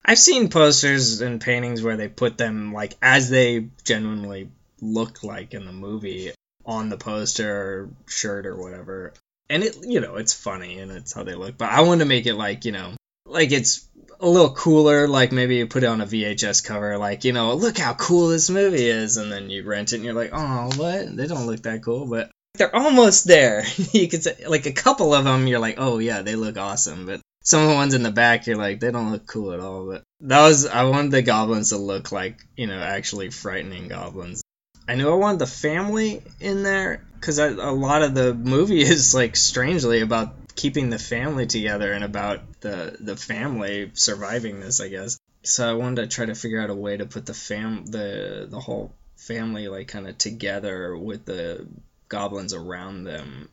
I've 0.07 0.17
seen 0.17 0.47
posters 0.47 1.19
and 1.19 1.41
paintings 1.41 1.83
where 1.83 1.97
they 1.97 2.07
put 2.07 2.37
them 2.37 2.71
like 2.73 2.95
as 3.01 3.29
they 3.29 3.67
genuinely 3.83 4.49
look 4.81 5.21
like 5.21 5.53
in 5.53 5.65
the 5.65 5.73
movie 5.73 6.31
on 6.65 6.87
the 6.87 6.97
poster 6.97 7.51
or 7.51 7.89
shirt 8.07 8.45
or 8.45 8.55
whatever. 8.55 9.13
And 9.49 9.63
it, 9.63 9.77
you 9.83 9.99
know, 9.99 10.15
it's 10.15 10.33
funny 10.33 10.79
and 10.79 10.91
it's 10.91 11.13
how 11.13 11.23
they 11.23 11.35
look. 11.35 11.57
But 11.57 11.71
I 11.71 11.81
want 11.81 11.99
to 11.99 12.05
make 12.05 12.25
it 12.25 12.35
like, 12.35 12.63
you 12.63 12.71
know, 12.71 12.93
like 13.25 13.51
it's 13.51 13.85
a 14.21 14.27
little 14.27 14.51
cooler. 14.53 15.09
Like 15.09 15.33
maybe 15.33 15.57
you 15.57 15.67
put 15.67 15.83
it 15.83 15.87
on 15.87 15.99
a 15.99 16.05
VHS 16.05 16.63
cover, 16.63 16.97
like, 16.97 17.25
you 17.25 17.33
know, 17.33 17.53
look 17.55 17.77
how 17.77 17.93
cool 17.93 18.29
this 18.29 18.49
movie 18.49 18.87
is. 18.87 19.17
And 19.17 19.29
then 19.29 19.49
you 19.49 19.63
rent 19.63 19.91
it 19.91 19.97
and 19.97 20.05
you're 20.05 20.13
like, 20.13 20.31
oh, 20.31 20.69
what? 20.77 21.15
They 21.15 21.27
don't 21.27 21.47
look 21.47 21.63
that 21.63 21.83
cool. 21.83 22.05
But 22.05 22.31
they're 22.53 22.73
almost 22.73 23.27
there. 23.27 23.63
you 23.91 24.07
could 24.07 24.23
say, 24.23 24.45
like, 24.47 24.65
a 24.65 24.71
couple 24.71 25.13
of 25.13 25.25
them, 25.25 25.47
you're 25.47 25.59
like, 25.59 25.75
oh, 25.77 25.99
yeah, 25.99 26.21
they 26.21 26.35
look 26.35 26.57
awesome. 26.57 27.05
But 27.05 27.21
some 27.47 27.63
of 27.63 27.69
the 27.69 27.75
ones 27.75 27.93
in 27.93 28.03
the 28.03 28.11
back, 28.11 28.45
you're 28.45 28.57
like, 28.57 28.81
they 28.81 28.91
don't 28.91 29.09
look 29.09 29.25
cool 29.25 29.53
at 29.53 29.61
all. 29.61 29.87
But 29.87 30.03
that 30.19 30.45
was, 30.45 30.65
I 30.65 30.83
wanted 30.83 31.11
the 31.11 31.21
goblins 31.21 31.69
to 31.69 31.77
look 31.77 32.11
like, 32.11 32.41
you 32.57 32.67
know, 32.67 32.77
actually 32.77 33.29
frightening 33.29 33.87
goblins. 33.87 34.43
I 34.85 34.95
knew 34.95 35.09
I 35.09 35.15
wanted 35.15 35.39
the 35.39 35.47
family 35.47 36.21
in 36.41 36.63
there 36.63 37.05
because 37.13 37.39
a 37.39 37.49
lot 37.71 38.01
of 38.01 38.13
the 38.13 38.33
movie 38.33 38.81
is 38.95 39.15
like 39.15 39.37
strangely 39.37 40.01
about 40.01 40.35
keeping 40.55 40.89
the 40.89 40.99
family 40.99 41.47
together 41.47 41.93
and 41.93 42.03
about 42.03 42.41
the 42.59 42.97
the 42.99 43.15
family 43.15 43.91
surviving 43.93 44.59
this, 44.59 44.81
I 44.81 44.89
guess. 44.89 45.17
So 45.43 45.69
I 45.69 45.73
wanted 45.73 46.01
to 46.01 46.07
try 46.13 46.25
to 46.25 46.35
figure 46.35 46.59
out 46.59 46.69
a 46.69 46.75
way 46.75 46.97
to 46.97 47.05
put 47.05 47.25
the 47.25 47.33
fam 47.33 47.85
the 47.85 48.47
the 48.49 48.59
whole 48.59 48.93
family 49.15 49.69
like 49.69 49.87
kind 49.87 50.05
of 50.05 50.17
together 50.17 50.97
with 50.97 51.23
the 51.23 51.65
goblins 52.09 52.53
around 52.53 53.05
them. 53.05 53.47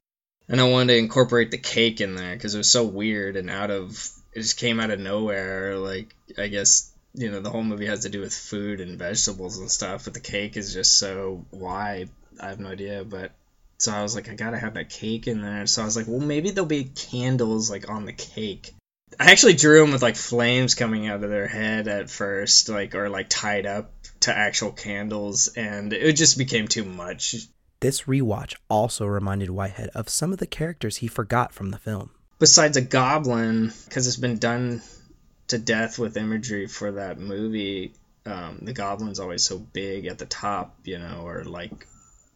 And 0.49 0.61
I 0.61 0.65
wanted 0.65 0.93
to 0.93 0.99
incorporate 0.99 1.51
the 1.51 1.59
cake 1.59 2.01
in 2.01 2.17
there 2.17 2.35
because 2.35 2.55
it 2.55 2.59
was 2.59 2.71
so 2.71 2.85
weird 2.85 3.37
and 3.37 3.49
out 3.49 3.71
of 3.71 3.91
it 4.33 4.41
just 4.41 4.59
came 4.59 4.81
out 4.81 4.91
of 4.91 5.01
nowhere. 5.01 5.77
Like 5.77 6.15
I 6.37 6.49
guess 6.49 6.93
you 7.15 7.31
know 7.31 7.41
the 7.41 7.51
whole 7.51 7.63
movie 7.63 7.87
has 7.87 8.01
to 8.01 8.09
do 8.09 8.21
with 8.21 8.35
food 8.35 8.81
and 8.81 8.99
vegetables 8.99 9.59
and 9.59 9.71
stuff 9.71 10.05
but 10.05 10.15
the 10.15 10.21
cake 10.21 10.57
is 10.57 10.75
just 10.75 10.97
so 10.97 11.45
why 11.51 12.07
i 12.41 12.49
have 12.49 12.61
no 12.61 12.69
idea 12.69 13.05
but 13.05 13.31
so 13.79 13.93
i 13.93 14.03
was 14.03 14.15
like 14.15 14.29
i 14.29 14.35
gotta 14.35 14.59
have 14.59 14.75
that 14.75 14.91
cake 14.91 15.27
in 15.27 15.41
there 15.41 15.67
so 15.67 15.83
i 15.83 15.85
was 15.85 15.97
like 15.97 16.09
well 16.09 16.21
maybe 16.21 16.51
there'll 16.51 16.67
be 16.67 16.85
candles 16.85 17.71
like 17.71 17.89
on 17.89 18.05
the 18.05 18.13
cake 18.13 18.75
i 19.21 19.31
actually 19.31 19.55
drew 19.55 19.81
them 19.81 19.93
with 19.93 20.03
like 20.03 20.17
flames 20.17 20.75
coming 20.75 21.07
out 21.07 21.23
of 21.23 21.31
their 21.31 21.47
head 21.47 21.87
at 21.87 22.11
first 22.11 22.69
like 22.69 22.95
or 22.95 23.09
like 23.09 23.29
tied 23.29 23.67
up 23.67 23.93
to 24.21 24.37
actual 24.37 24.73
candles 24.73 25.49
and 25.49 25.93
it 25.93 26.15
just 26.15 26.37
became 26.37 26.67
too 26.67 26.85
much 26.85 27.37
this 27.85 28.05
rewatch 28.05 28.55
also 28.71 29.05
reminded 29.05 29.51
whitehead 29.51 29.91
of 29.95 30.09
some 30.09 30.33
of 30.33 30.39
the 30.39 30.47
characters 30.47 30.97
he 30.97 31.07
forgot 31.07 31.53
from 31.53 31.71
the 31.71 31.77
film 31.77 32.09
besides 32.39 32.79
a 32.79 32.81
goblin 32.81 33.71
because 33.85 34.07
it's 34.07 34.17
been 34.17 34.39
done 34.39 34.81
to 35.49 35.59
death 35.59 35.99
with 35.99 36.17
imagery 36.17 36.67
for 36.67 36.93
that 36.93 37.19
movie. 37.19 37.93
Um, 38.25 38.61
the 38.63 38.73
goblin's 38.73 39.21
always 39.21 39.45
so 39.45 39.59
big 39.59 40.07
at 40.07 40.19
the 40.19 40.25
top, 40.25 40.75
you 40.85 40.99
know, 40.99 41.25
or 41.27 41.45
like 41.45 41.87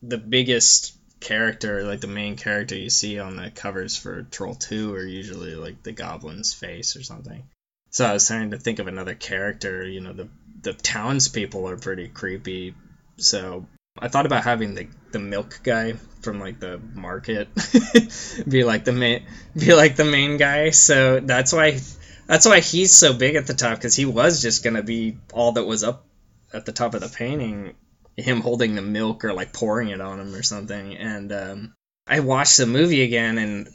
the 0.03 0.19
biggest 0.19 0.95
character, 1.19 1.83
like 1.85 2.01
the 2.01 2.09
main 2.09 2.37
character 2.37 2.77
you 2.77 2.91
see 2.91 3.19
on 3.19 3.37
the 3.37 3.51
covers 3.51 3.97
for 3.97 4.25
Troll 4.25 4.55
2 4.55 4.95
are 4.95 5.03
usually 5.03 5.55
like 5.55 5.83
the 5.83 5.93
goblin's 5.93 6.53
face 6.53 6.95
or 6.95 7.03
something. 7.03 7.43
So 7.89 8.05
I 8.05 8.13
was 8.13 8.27
trying 8.27 8.51
to 8.51 8.59
think 8.59 8.81
of 8.81 8.87
another 8.87 9.15
character, 9.15 9.83
you 9.83 10.03
know, 10.03 10.13
the 10.13 10.29
the 10.61 10.75
townspeople 10.75 11.69
are 11.71 11.79
pretty 11.79 12.09
creepy. 12.09 12.75
So 13.17 13.67
I 14.01 14.09
thought 14.09 14.27
about 14.27 14.45
having 14.45 14.75
the 14.75 14.89
the 15.11 15.19
milk 15.19 15.61
guy 15.63 15.95
from 16.21 16.41
like 16.41 16.61
the 16.61 16.81
market 16.95 17.49
be 18.49 18.65
like 18.65 18.85
the 18.85 18.93
main 18.93 19.25
be 19.57 19.75
like 19.75 19.97
the 19.97 20.05
main 20.05 20.37
guy. 20.37 20.71
So 20.71 21.21
that's 21.21 21.53
why 21.53 21.79
that's 22.27 22.47
why 22.47 22.61
he's 22.61 22.95
so 22.95 23.13
big 23.15 23.37
at 23.37 23.47
the 23.47 23.55
top 23.55 23.77
because 23.77 23.97
he 23.97 24.05
was 24.05 24.43
just 24.43 24.65
gonna 24.65 24.83
be 24.83 25.17
all 25.33 25.53
that 25.53 25.65
was 25.65 25.85
up 25.85 26.05
at 26.53 26.67
the 26.67 26.73
top 26.73 26.95
of 26.95 27.01
the 27.01 27.09
painting, 27.09 27.75
him 28.17 28.41
holding 28.41 28.75
the 28.75 28.83
milk 28.83 29.25
or 29.25 29.33
like 29.33 29.53
pouring 29.53 29.89
it 29.89 30.01
on 30.01 30.21
him 30.21 30.35
or 30.35 30.43
something. 30.43 30.97
And 30.97 31.33
um, 31.33 31.75
I 32.07 32.21
watched 32.21 32.57
the 32.57 32.67
movie 32.67 33.03
again 33.03 33.39
and 33.39 33.69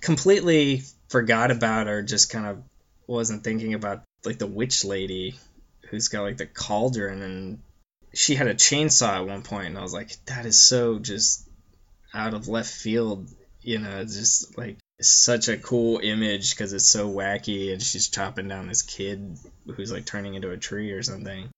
completely 0.00 0.82
forgot 1.08 1.50
about 1.50 1.88
or 1.88 2.02
just 2.02 2.30
kind 2.30 2.46
of 2.46 2.62
wasn't 3.06 3.44
thinking 3.44 3.74
about 3.74 4.02
like 4.24 4.38
the 4.38 4.46
witch 4.46 4.84
lady 4.84 5.36
who's 5.90 6.08
got 6.08 6.22
like 6.22 6.36
the 6.36 6.46
cauldron 6.46 7.22
and 7.22 7.58
she 8.16 8.34
had 8.34 8.48
a 8.48 8.54
chainsaw 8.54 9.16
at 9.20 9.26
one 9.26 9.42
point 9.42 9.68
and 9.68 9.78
I 9.78 9.82
was 9.82 9.94
like 9.94 10.16
that 10.26 10.46
is 10.46 10.60
so 10.60 10.98
just 10.98 11.48
out 12.14 12.34
of 12.34 12.48
left 12.48 12.70
field 12.70 13.28
you 13.60 13.78
know 13.78 14.02
just 14.04 14.56
like 14.56 14.78
such 15.00 15.48
a 15.48 15.58
cool 15.58 16.00
image 16.02 16.54
because 16.54 16.72
it's 16.72 16.88
so 16.88 17.10
wacky 17.10 17.72
and 17.72 17.82
she's 17.82 18.08
chopping 18.08 18.48
down 18.48 18.68
this 18.68 18.82
kid 18.82 19.38
who's 19.74 19.92
like 19.92 20.06
turning 20.06 20.34
into 20.34 20.50
a 20.50 20.56
tree 20.56 20.92
or 20.92 21.02
something. 21.02 21.48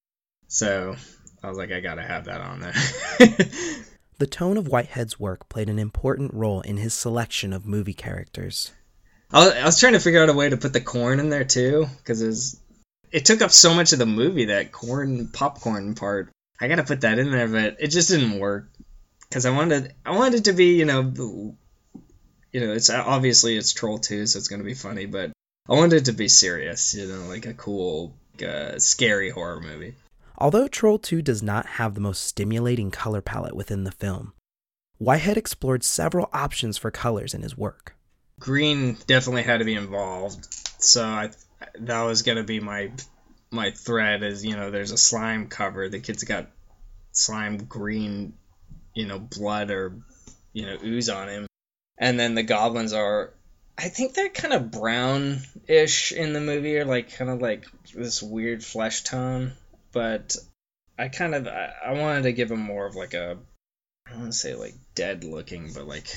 So 0.47 0.95
I 1.43 1.47
was 1.47 1.57
like, 1.57 1.71
I 1.71 1.79
gotta 1.79 2.01
have 2.01 2.25
that 2.25 2.41
on 2.41 2.59
there. 2.59 2.73
the 4.17 4.27
tone 4.27 4.57
of 4.57 4.67
Whitehead's 4.67 5.19
work 5.19 5.47
played 5.47 5.69
an 5.69 5.79
important 5.79 6.33
role 6.33 6.61
in 6.61 6.77
his 6.77 6.93
selection 6.93 7.53
of 7.53 7.65
movie 7.65 7.93
characters. 7.93 8.71
I 9.31 9.45
was, 9.45 9.53
I 9.53 9.65
was 9.65 9.79
trying 9.79 9.93
to 9.93 9.99
figure 9.99 10.21
out 10.21 10.29
a 10.29 10.33
way 10.33 10.49
to 10.49 10.57
put 10.57 10.73
the 10.73 10.81
corn 10.81 11.19
in 11.19 11.29
there 11.29 11.45
too 11.45 11.85
because 11.97 12.21
it, 12.21 12.59
it 13.11 13.25
took 13.25 13.41
up 13.41 13.51
so 13.51 13.73
much 13.73 13.93
of 13.93 13.99
the 13.99 14.05
movie 14.05 14.45
that 14.45 14.71
corn 14.71 15.27
popcorn 15.27 15.95
part. 15.95 16.29
I 16.59 16.67
gotta 16.67 16.83
put 16.83 17.01
that 17.01 17.19
in 17.19 17.31
there, 17.31 17.47
but 17.47 17.77
it 17.79 17.87
just 17.87 18.09
didn't 18.09 18.39
work 18.39 18.69
because 19.21 19.45
I 19.45 19.51
wanted 19.51 19.93
I 20.05 20.15
wanted 20.15 20.39
it 20.39 20.43
to 20.45 20.53
be 20.53 20.75
you 20.75 20.85
know 20.85 21.55
you 22.51 22.61
know, 22.61 22.73
it's 22.73 22.89
obviously 22.89 23.57
it's 23.57 23.73
Troll 23.73 23.99
2, 23.99 24.25
so 24.25 24.37
it's 24.37 24.47
to 24.47 24.57
be 24.63 24.73
funny, 24.73 25.05
but 25.05 25.31
I 25.67 25.73
wanted 25.73 25.97
it 25.97 26.05
to 26.05 26.13
be 26.13 26.27
serious, 26.27 26.95
you 26.95 27.07
know, 27.07 27.27
like 27.27 27.45
a 27.45 27.53
cool, 27.53 28.15
uh, 28.43 28.79
scary 28.79 29.29
horror 29.29 29.61
movie. 29.61 29.95
Although 30.37 30.67
Troll 30.67 30.99
2 30.99 31.21
does 31.21 31.43
not 31.43 31.65
have 31.65 31.93
the 31.93 32.01
most 32.01 32.23
stimulating 32.23 32.91
color 32.91 33.21
palette 33.21 33.55
within 33.55 33.83
the 33.83 33.91
film, 33.91 34.33
Whitehead 34.97 35.37
explored 35.37 35.83
several 35.83 36.29
options 36.33 36.77
for 36.77 36.91
colors 36.91 37.33
in 37.33 37.41
his 37.41 37.57
work. 37.57 37.95
Green 38.39 38.97
definitely 39.05 39.43
had 39.43 39.57
to 39.57 39.65
be 39.65 39.75
involved, 39.75 40.47
so 40.81 41.03
I, 41.03 41.29
that 41.79 42.01
was 42.03 42.21
going 42.21 42.37
to 42.37 42.43
be 42.43 42.59
my 42.59 42.91
my 43.51 43.71
thread. 43.71 44.23
Is 44.23 44.45
you 44.45 44.55
know, 44.55 44.71
there's 44.71 44.91
a 44.91 44.97
slime 44.97 45.47
cover. 45.47 45.89
The 45.89 45.99
kid's 45.99 46.23
got 46.23 46.47
slime 47.11 47.57
green, 47.57 48.33
you 48.93 49.07
know, 49.07 49.19
blood 49.19 49.71
or 49.71 49.93
you 50.53 50.65
know 50.65 50.77
ooze 50.83 51.09
on 51.09 51.29
him, 51.29 51.47
and 51.97 52.19
then 52.19 52.35
the 52.35 52.43
goblins 52.43 52.93
are 52.93 53.33
I 53.77 53.87
think 53.87 54.13
they're 54.13 54.27
kind 54.27 54.53
of 54.53 54.71
brown-ish 54.71 56.11
in 56.11 56.33
the 56.33 56.41
movie, 56.41 56.77
or 56.77 56.83
like 56.83 57.15
kind 57.15 57.31
of 57.31 57.41
like 57.41 57.65
this 57.93 58.21
weird 58.21 58.61
flesh 58.61 59.03
tone. 59.03 59.53
But 59.93 60.35
I 60.97 61.07
kind 61.07 61.33
of 61.33 61.47
I, 61.47 61.71
I 61.85 61.93
wanted 61.93 62.23
to 62.23 62.33
give 62.33 62.49
them 62.49 62.59
more 62.59 62.85
of 62.85 62.95
like 62.95 63.13
a 63.13 63.37
I 64.05 64.11
don't 64.11 64.19
want 64.19 64.33
to 64.33 64.37
say 64.37 64.55
like 64.55 64.75
dead 64.95 65.23
looking, 65.23 65.71
but 65.73 65.87
like 65.87 66.07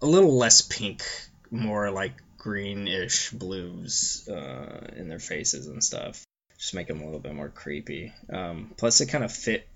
a 0.00 0.06
little 0.06 0.36
less 0.36 0.62
pink, 0.62 1.02
more 1.50 1.90
like 1.90 2.12
greenish 2.38 3.30
blues 3.30 4.28
uh, 4.28 4.86
in 4.94 5.08
their 5.08 5.18
faces 5.18 5.66
and 5.66 5.82
stuff. 5.82 6.22
Just 6.58 6.74
make 6.74 6.86
them 6.86 7.00
a 7.00 7.04
little 7.04 7.20
bit 7.20 7.34
more 7.34 7.48
creepy. 7.48 8.12
Um, 8.32 8.72
plus, 8.76 9.00
it 9.00 9.06
kind 9.06 9.24
of 9.24 9.32
fit 9.32 9.68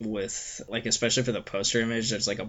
with 0.00 0.60
like 0.68 0.86
especially 0.86 1.24
for 1.24 1.32
the 1.32 1.40
poster 1.40 1.80
image. 1.80 2.10
There's 2.10 2.28
like 2.28 2.38
a 2.38 2.48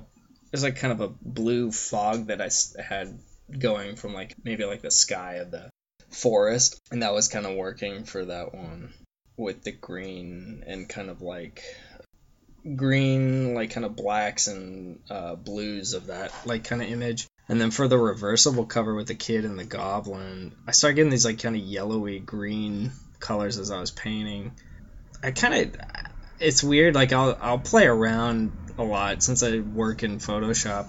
there's 0.51 0.63
like 0.63 0.77
kind 0.77 0.93
of 0.93 1.01
a 1.01 1.13
blue 1.21 1.71
fog 1.71 2.27
that 2.27 2.41
I 2.41 2.49
had 2.81 3.19
going 3.57 3.95
from 3.95 4.13
like 4.13 4.35
maybe 4.43 4.65
like 4.65 4.81
the 4.81 4.91
sky 4.91 5.35
of 5.35 5.51
the 5.51 5.69
forest, 6.09 6.79
and 6.91 7.03
that 7.03 7.13
was 7.13 7.27
kind 7.27 7.45
of 7.45 7.55
working 7.55 8.03
for 8.03 8.25
that 8.25 8.53
one 8.53 8.93
with 9.37 9.63
the 9.63 9.71
green 9.71 10.63
and 10.67 10.89
kind 10.89 11.09
of 11.09 11.21
like 11.21 11.63
green, 12.75 13.53
like 13.53 13.71
kind 13.71 13.85
of 13.85 13.95
blacks 13.95 14.47
and 14.47 14.99
uh, 15.09 15.35
blues 15.35 15.93
of 15.93 16.07
that 16.07 16.31
like 16.45 16.63
kind 16.63 16.81
of 16.81 16.89
image. 16.89 17.27
And 17.47 17.59
then 17.59 17.71
for 17.71 17.87
the 17.87 17.97
reversible 17.97 18.65
cover 18.65 18.93
with 18.93 19.07
the 19.07 19.15
kid 19.15 19.43
and 19.43 19.57
the 19.57 19.65
goblin, 19.65 20.53
I 20.67 20.71
started 20.71 20.95
getting 20.95 21.09
these 21.09 21.25
like 21.25 21.41
kind 21.41 21.55
of 21.55 21.63
yellowy 21.63 22.19
green 22.19 22.91
colors 23.19 23.57
as 23.57 23.71
I 23.71 23.79
was 23.79 23.91
painting. 23.91 24.53
I 25.23 25.31
kind 25.31 25.53
of 25.53 25.81
it's 26.39 26.63
weird 26.63 26.95
like 26.95 27.11
I'll 27.13 27.37
I'll 27.41 27.59
play 27.59 27.85
around 27.85 28.51
a 28.77 28.83
lot 28.83 29.21
since 29.21 29.43
I 29.43 29.59
work 29.59 30.03
in 30.03 30.19
Photoshop 30.19 30.87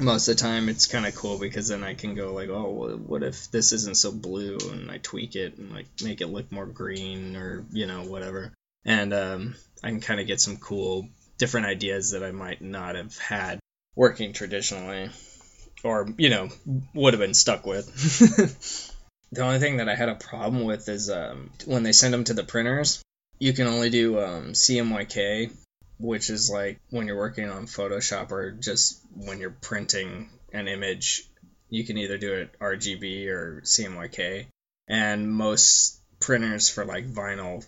most 0.00 0.28
of 0.28 0.36
the 0.36 0.42
time 0.42 0.68
it's 0.68 0.86
kind 0.86 1.06
of 1.06 1.14
cool 1.14 1.38
because 1.38 1.68
then 1.68 1.84
I 1.84 1.94
can 1.94 2.14
go 2.14 2.32
like, 2.32 2.48
oh, 2.48 2.98
what 3.06 3.22
if 3.22 3.50
this 3.50 3.72
isn't 3.72 3.96
so 3.96 4.10
blue, 4.10 4.58
and 4.70 4.90
I 4.90 4.98
tweak 4.98 5.36
it 5.36 5.58
and 5.58 5.72
like 5.72 5.86
make 6.02 6.20
it 6.20 6.28
look 6.28 6.50
more 6.50 6.66
green 6.66 7.36
or 7.36 7.64
you 7.70 7.86
know 7.86 8.02
whatever, 8.02 8.52
and 8.84 9.12
um, 9.12 9.54
I 9.82 9.88
can 9.88 10.00
kind 10.00 10.20
of 10.20 10.26
get 10.26 10.40
some 10.40 10.56
cool 10.56 11.08
different 11.38 11.66
ideas 11.66 12.12
that 12.12 12.24
I 12.24 12.30
might 12.30 12.62
not 12.62 12.94
have 12.94 13.16
had 13.18 13.60
working 13.94 14.32
traditionally, 14.32 15.10
or 15.84 16.08
you 16.16 16.30
know 16.30 16.48
would 16.94 17.14
have 17.14 17.20
been 17.20 17.34
stuck 17.34 17.66
with. 17.66 18.96
the 19.32 19.42
only 19.42 19.58
thing 19.58 19.78
that 19.78 19.88
I 19.88 19.94
had 19.94 20.08
a 20.08 20.14
problem 20.14 20.64
with 20.64 20.88
is 20.88 21.10
um, 21.10 21.50
when 21.64 21.82
they 21.82 21.92
send 21.92 22.12
them 22.12 22.24
to 22.24 22.34
the 22.34 22.44
printers, 22.44 23.02
you 23.38 23.52
can 23.52 23.66
only 23.66 23.90
do 23.90 24.18
um, 24.18 24.52
CMYK 24.52 25.50
which 26.00 26.30
is 26.30 26.50
like 26.50 26.80
when 26.88 27.06
you're 27.06 27.16
working 27.16 27.48
on 27.48 27.66
Photoshop 27.66 28.32
or 28.32 28.52
just 28.52 29.00
when 29.14 29.38
you're 29.38 29.50
printing 29.50 30.30
an 30.52 30.66
image, 30.66 31.28
you 31.68 31.84
can 31.84 31.98
either 31.98 32.16
do 32.16 32.32
it 32.32 32.58
RGB 32.58 33.28
or 33.28 33.60
CMYK. 33.64 34.46
And 34.88 35.30
most 35.30 36.00
printers 36.18 36.68
for 36.68 36.84
like 36.84 37.06
vinyl 37.06 37.64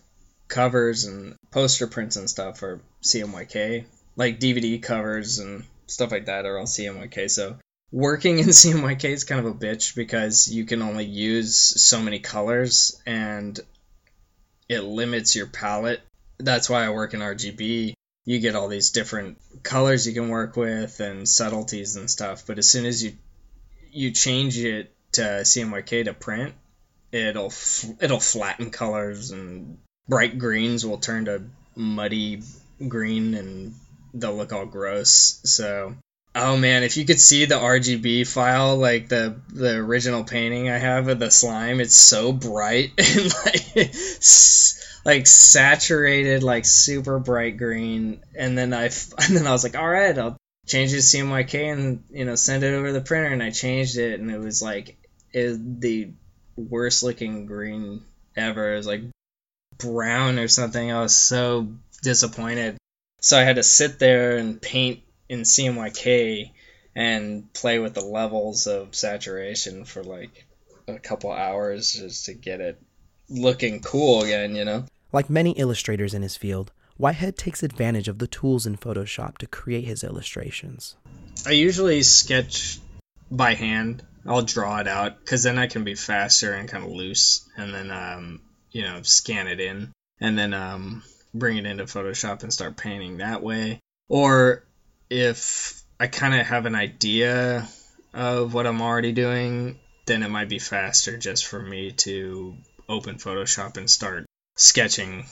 covers 0.48 1.04
and 1.04 1.36
poster 1.50 1.86
prints 1.86 2.16
and 2.16 2.28
stuff 2.28 2.62
are 2.62 2.80
CMYK. 3.02 3.84
Like 4.16 4.40
DVD 4.40 4.82
covers 4.82 5.38
and 5.38 5.64
stuff 5.86 6.10
like 6.10 6.26
that 6.26 6.46
are 6.46 6.58
all 6.58 6.64
CMYK. 6.64 7.30
So 7.30 7.56
working 7.92 8.38
in 8.38 8.46
CMYK 8.48 9.04
is 9.04 9.24
kind 9.24 9.46
of 9.46 9.52
a 9.52 9.54
bitch 9.54 9.94
because 9.94 10.48
you 10.48 10.64
can 10.64 10.82
only 10.82 11.04
use 11.04 11.54
so 11.56 12.00
many 12.00 12.18
colors 12.18 13.00
and 13.06 13.60
it 14.68 14.80
limits 14.80 15.36
your 15.36 15.46
palette. 15.46 16.00
That's 16.38 16.68
why 16.68 16.84
I 16.84 16.90
work 16.90 17.14
in 17.14 17.20
RGB 17.20 17.94
you 18.24 18.38
get 18.38 18.54
all 18.54 18.68
these 18.68 18.90
different 18.90 19.38
colors 19.62 20.06
you 20.06 20.14
can 20.14 20.28
work 20.28 20.56
with 20.56 21.00
and 21.00 21.28
subtleties 21.28 21.96
and 21.96 22.10
stuff. 22.10 22.44
But 22.46 22.58
as 22.58 22.68
soon 22.68 22.86
as 22.86 23.02
you 23.02 23.12
you 23.90 24.10
change 24.10 24.58
it 24.58 24.94
to 25.12 25.22
CMYK 25.22 26.04
to 26.06 26.14
print, 26.14 26.54
it'll 27.10 27.52
it'll 28.00 28.20
flatten 28.20 28.70
colors 28.70 29.30
and 29.30 29.78
bright 30.08 30.38
greens 30.38 30.86
will 30.86 30.98
turn 30.98 31.26
to 31.26 31.42
muddy 31.74 32.42
green 32.86 33.34
and 33.34 33.74
they'll 34.14 34.36
look 34.36 34.52
all 34.52 34.66
gross. 34.66 35.40
So 35.44 35.94
Oh 36.34 36.56
man, 36.56 36.82
if 36.82 36.96
you 36.96 37.04
could 37.04 37.20
see 37.20 37.44
the 37.44 37.56
RGB 37.56 38.26
file, 38.26 38.76
like 38.76 39.08
the 39.08 39.36
the 39.48 39.76
original 39.76 40.24
painting 40.24 40.70
I 40.70 40.78
have 40.78 41.08
of 41.08 41.18
the 41.18 41.30
slime, 41.30 41.80
it's 41.80 41.94
so 41.94 42.32
bright 42.32 42.92
and 42.98 43.32
like 43.44 43.92
like 45.04 45.26
saturated, 45.26 46.42
like 46.42 46.64
super 46.64 47.18
bright 47.18 47.58
green. 47.58 48.22
And 48.34 48.56
then 48.56 48.72
I 48.72 48.84
and 49.18 49.36
then 49.36 49.46
I 49.46 49.52
was 49.52 49.62
like, 49.62 49.76
all 49.76 49.88
right, 49.88 50.18
I'll 50.18 50.36
change 50.66 50.92
it 50.92 50.96
to 50.96 51.02
CMYK 51.02 51.72
and 51.72 52.04
you 52.10 52.24
know 52.24 52.34
send 52.34 52.64
it 52.64 52.72
over 52.72 52.86
to 52.86 52.92
the 52.94 53.02
printer. 53.02 53.28
And 53.28 53.42
I 53.42 53.50
changed 53.50 53.98
it, 53.98 54.18
and 54.18 54.30
it 54.30 54.38
was 54.38 54.62
like 54.62 54.96
it, 55.32 55.80
the 55.80 56.12
worst 56.56 57.02
looking 57.02 57.44
green 57.44 58.04
ever. 58.36 58.72
It 58.72 58.76
was 58.78 58.86
like 58.86 59.02
brown 59.76 60.38
or 60.38 60.48
something. 60.48 60.90
I 60.90 61.00
was 61.00 61.14
so 61.14 61.68
disappointed. 62.02 62.78
So 63.20 63.38
I 63.38 63.42
had 63.42 63.56
to 63.56 63.62
sit 63.62 63.98
there 63.98 64.36
and 64.36 64.60
paint 64.60 65.00
in 65.32 65.40
CMYK 65.40 66.50
and 66.94 67.50
play 67.54 67.78
with 67.78 67.94
the 67.94 68.04
levels 68.04 68.66
of 68.66 68.94
saturation 68.94 69.86
for 69.86 70.04
like 70.04 70.46
a 70.86 70.98
couple 70.98 71.32
hours 71.32 71.94
just 71.94 72.26
to 72.26 72.34
get 72.34 72.60
it 72.60 72.78
looking 73.30 73.80
cool 73.80 74.22
again, 74.22 74.54
you 74.54 74.66
know? 74.66 74.84
Like 75.10 75.30
many 75.30 75.52
illustrators 75.52 76.12
in 76.12 76.20
his 76.20 76.36
field, 76.36 76.70
Whitehead 76.98 77.38
takes 77.38 77.62
advantage 77.62 78.08
of 78.08 78.18
the 78.18 78.26
tools 78.26 78.66
in 78.66 78.76
Photoshop 78.76 79.38
to 79.38 79.46
create 79.46 79.86
his 79.86 80.04
illustrations. 80.04 80.96
I 81.46 81.52
usually 81.52 82.02
sketch 82.02 82.78
by 83.30 83.54
hand. 83.54 84.02
I'll 84.26 84.42
draw 84.42 84.80
it 84.80 84.86
out 84.86 85.18
because 85.18 85.42
then 85.42 85.58
I 85.58 85.66
can 85.66 85.82
be 85.82 85.94
faster 85.94 86.52
and 86.52 86.68
kind 86.68 86.84
of 86.84 86.90
loose, 86.90 87.48
and 87.56 87.72
then 87.74 87.90
um, 87.90 88.40
you 88.70 88.82
know 88.82 89.00
scan 89.02 89.48
it 89.48 89.58
in, 89.60 89.90
and 90.20 90.38
then 90.38 90.54
um, 90.54 91.02
bring 91.34 91.56
it 91.56 91.66
into 91.66 91.84
Photoshop 91.84 92.42
and 92.42 92.52
start 92.52 92.76
painting 92.76 93.16
that 93.16 93.42
way. 93.42 93.80
Or 94.08 94.62
if 95.12 95.82
I 96.00 96.06
kind 96.06 96.34
of 96.34 96.46
have 96.46 96.64
an 96.64 96.74
idea 96.74 97.68
of 98.14 98.54
what 98.54 98.66
I'm 98.66 98.80
already 98.80 99.12
doing, 99.12 99.78
then 100.06 100.22
it 100.22 100.30
might 100.30 100.48
be 100.48 100.58
faster 100.58 101.18
just 101.18 101.46
for 101.46 101.60
me 101.60 101.92
to 101.92 102.56
open 102.88 103.16
Photoshop 103.16 103.76
and 103.76 103.90
start 103.90 104.24
sketching 104.56 105.26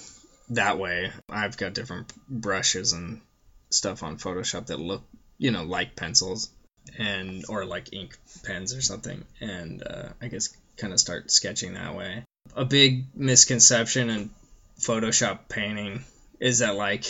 that 0.50 0.78
way. 0.78 1.10
I've 1.30 1.56
got 1.56 1.72
different 1.72 2.12
brushes 2.28 2.92
and 2.92 3.22
stuff 3.70 4.02
on 4.02 4.18
Photoshop 4.18 4.66
that 4.66 4.78
look, 4.78 5.02
you 5.38 5.50
know, 5.50 5.64
like 5.64 5.96
pencils 5.96 6.50
and 6.98 7.44
or 7.48 7.64
like 7.64 7.94
ink 7.94 8.18
pens 8.44 8.74
or 8.74 8.82
something, 8.82 9.24
and 9.40 9.82
uh, 9.82 10.08
I 10.20 10.28
guess 10.28 10.54
kind 10.76 10.92
of 10.92 11.00
start 11.00 11.30
sketching 11.30 11.74
that 11.74 11.96
way. 11.96 12.24
A 12.54 12.66
big 12.66 13.06
misconception 13.14 14.10
in 14.10 14.30
Photoshop 14.78 15.48
painting 15.48 16.04
is 16.38 16.58
that 16.58 16.76
like 16.76 17.04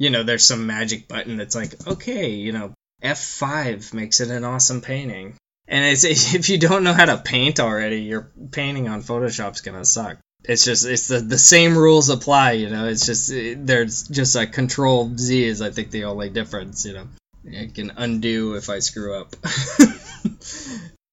you 0.00 0.08
know, 0.08 0.22
there's 0.22 0.46
some 0.46 0.66
magic 0.66 1.08
button 1.08 1.36
that's 1.36 1.54
like, 1.54 1.86
okay, 1.86 2.30
you 2.30 2.52
know, 2.52 2.72
F5 3.04 3.92
makes 3.92 4.20
it 4.20 4.30
an 4.30 4.44
awesome 4.44 4.80
painting. 4.80 5.34
And 5.68 5.84
it's, 5.84 6.04
if 6.34 6.48
you 6.48 6.56
don't 6.56 6.84
know 6.84 6.94
how 6.94 7.04
to 7.04 7.18
paint 7.18 7.60
already, 7.60 8.00
your 8.00 8.32
painting 8.50 8.88
on 8.88 9.02
Photoshop's 9.02 9.60
gonna 9.60 9.84
suck. 9.84 10.16
It's 10.44 10.64
just 10.64 10.86
it's 10.86 11.08
the 11.08 11.18
the 11.18 11.36
same 11.36 11.76
rules 11.76 12.08
apply, 12.08 12.52
you 12.52 12.70
know. 12.70 12.86
It's 12.86 13.04
just 13.04 13.30
eh, 13.30 13.56
there's 13.58 14.08
just 14.08 14.36
a 14.36 14.46
Control 14.46 15.14
Z 15.14 15.44
is 15.44 15.60
I 15.60 15.70
think 15.70 15.90
the 15.90 16.04
only 16.04 16.30
difference, 16.30 16.86
you 16.86 16.94
know. 16.94 17.08
I 17.46 17.66
can 17.66 17.92
undo 17.94 18.54
if 18.54 18.70
I 18.70 18.78
screw 18.78 19.20
up. 19.20 19.36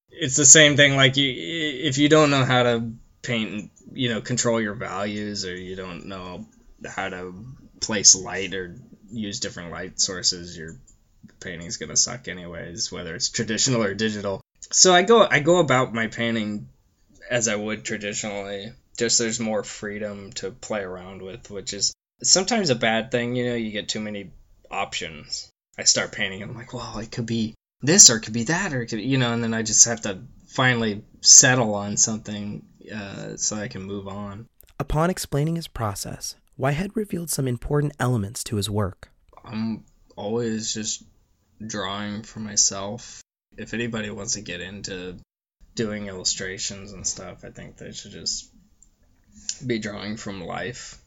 it's 0.10 0.38
the 0.38 0.46
same 0.46 0.78
thing 0.78 0.96
like 0.96 1.18
you 1.18 1.30
if 1.30 1.98
you 1.98 2.08
don't 2.08 2.30
know 2.30 2.46
how 2.46 2.64
to 2.64 2.94
paint, 3.22 3.70
you 3.92 4.08
know, 4.08 4.22
control 4.22 4.62
your 4.62 4.76
values 4.76 5.46
or 5.46 5.54
you 5.54 5.76
don't 5.76 6.06
know 6.06 6.46
how 6.86 7.10
to 7.10 7.34
place 7.80 8.16
light 8.16 8.54
or 8.54 8.76
use 9.12 9.40
different 9.40 9.72
light 9.72 10.00
sources, 10.00 10.58
your 10.58 10.78
painting's 11.40 11.78
gonna 11.78 11.98
suck 11.98 12.28
anyways, 12.28 12.92
whether 12.92 13.16
it's 13.16 13.30
traditional 13.30 13.84
or 13.84 13.94
digital. 13.94 14.42
So 14.72 14.94
I 14.94 15.04
go 15.04 15.26
I 15.30 15.40
go 15.40 15.60
about 15.60 15.94
my 15.94 16.08
painting 16.08 16.70
as 17.30 17.48
I 17.48 17.56
would 17.56 17.84
traditionally. 17.84 18.74
Just 18.98 19.20
there's 19.20 19.40
more 19.40 19.64
freedom 19.64 20.32
to 20.34 20.50
play 20.50 20.82
around 20.82 21.22
with, 21.22 21.52
which 21.52 21.74
is 21.74 21.94
sometimes 22.24 22.70
a 22.70 22.76
bad 22.76 23.12
thing, 23.12 23.36
you 23.36 23.50
know, 23.50 23.56
you 23.56 23.72
get 23.72 23.90
too 23.90 24.00
many 24.00 24.32
options. 24.72 25.52
I 25.78 25.84
start 25.84 26.12
painting 26.12 26.42
I'm 26.42 26.56
like, 26.56 26.74
well, 26.74 26.98
it 26.98 27.12
could 27.12 27.28
be 27.28 27.54
this 27.82 28.10
or 28.10 28.18
it 28.18 28.22
could 28.22 28.34
be 28.34 28.46
that 28.46 28.74
or 28.74 28.82
it 28.82 28.88
could, 28.88 29.02
you 29.02 29.18
know, 29.18 29.34
and 29.34 29.44
then 29.44 29.54
I 29.54 29.62
just 29.62 29.86
have 29.86 30.02
to 30.02 30.20
finally 30.48 31.04
settle 31.22 31.76
on 31.76 31.98
something 31.98 32.66
uh, 32.94 33.38
so 33.38 33.58
I 33.58 33.68
can 33.68 33.84
move 33.84 34.08
on. 34.08 34.48
Upon 34.80 35.10
explaining 35.10 35.56
his 35.56 35.68
process, 35.68 36.36
Whitehead 36.58 36.98
revealed 36.98 37.30
some 37.30 37.48
important 37.48 37.94
elements 38.00 38.44
to 38.46 38.56
his 38.56 38.70
work. 38.70 39.10
I'm 39.46 39.86
always 40.16 40.74
just 40.74 41.04
drawing 41.66 42.24
for 42.24 42.40
myself. 42.40 43.22
If 43.58 43.76
anybody 43.76 44.10
wants 44.10 44.34
to 44.34 44.42
get 44.42 44.60
into 44.60 45.18
doing 45.76 46.08
illustrations 46.08 46.94
and 46.94 47.06
stuff, 47.06 47.46
I 47.46 47.52
think 47.52 47.78
they 47.78 47.92
should 47.92 48.12
just 48.12 48.52
be 49.66 49.78
drawing 49.78 50.18
from 50.18 50.42
life. 50.44 51.00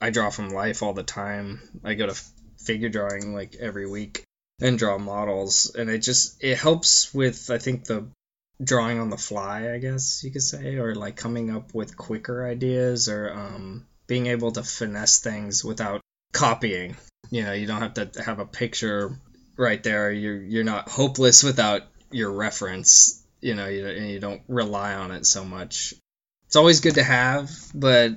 I 0.00 0.10
draw 0.10 0.28
from 0.28 0.50
life 0.50 0.82
all 0.82 0.92
the 0.92 1.02
time. 1.02 1.80
I 1.82 1.94
go 1.94 2.06
to 2.06 2.22
figure 2.58 2.90
drawing 2.90 3.32
like 3.34 3.56
every 3.56 3.88
week 3.88 4.22
and 4.60 4.78
draw 4.78 4.98
models 4.98 5.74
and 5.74 5.88
it 5.88 6.00
just 6.00 6.42
it 6.42 6.58
helps 6.58 7.14
with 7.14 7.50
I 7.50 7.58
think 7.58 7.84
the 7.84 8.08
drawing 8.62 8.98
on 8.98 9.08
the 9.08 9.16
fly, 9.16 9.72
I 9.72 9.78
guess 9.78 10.22
you 10.22 10.30
could 10.30 10.42
say, 10.42 10.76
or 10.76 10.94
like 10.94 11.16
coming 11.16 11.50
up 11.50 11.74
with 11.74 11.96
quicker 11.96 12.46
ideas 12.46 13.08
or 13.08 13.32
um 13.32 13.86
being 14.08 14.26
able 14.26 14.50
to 14.52 14.64
finesse 14.64 15.20
things 15.20 15.64
without 15.64 16.00
copying. 16.32 16.96
You 17.30 17.44
know, 17.44 17.52
you 17.52 17.66
don't 17.66 17.82
have 17.82 17.94
to 17.94 18.22
have 18.22 18.40
a 18.40 18.46
picture 18.46 19.16
right 19.56 19.82
there. 19.82 20.10
You're 20.10 20.42
you're 20.42 20.64
not 20.64 20.88
hopeless 20.88 21.44
without 21.44 21.82
your 22.10 22.32
reference. 22.32 23.22
You 23.40 23.54
know, 23.54 23.68
you, 23.68 23.86
you 23.86 24.18
don't 24.18 24.42
rely 24.48 24.94
on 24.94 25.12
it 25.12 25.26
so 25.26 25.44
much. 25.44 25.94
It's 26.46 26.56
always 26.56 26.80
good 26.80 26.94
to 26.94 27.04
have, 27.04 27.50
but 27.74 28.12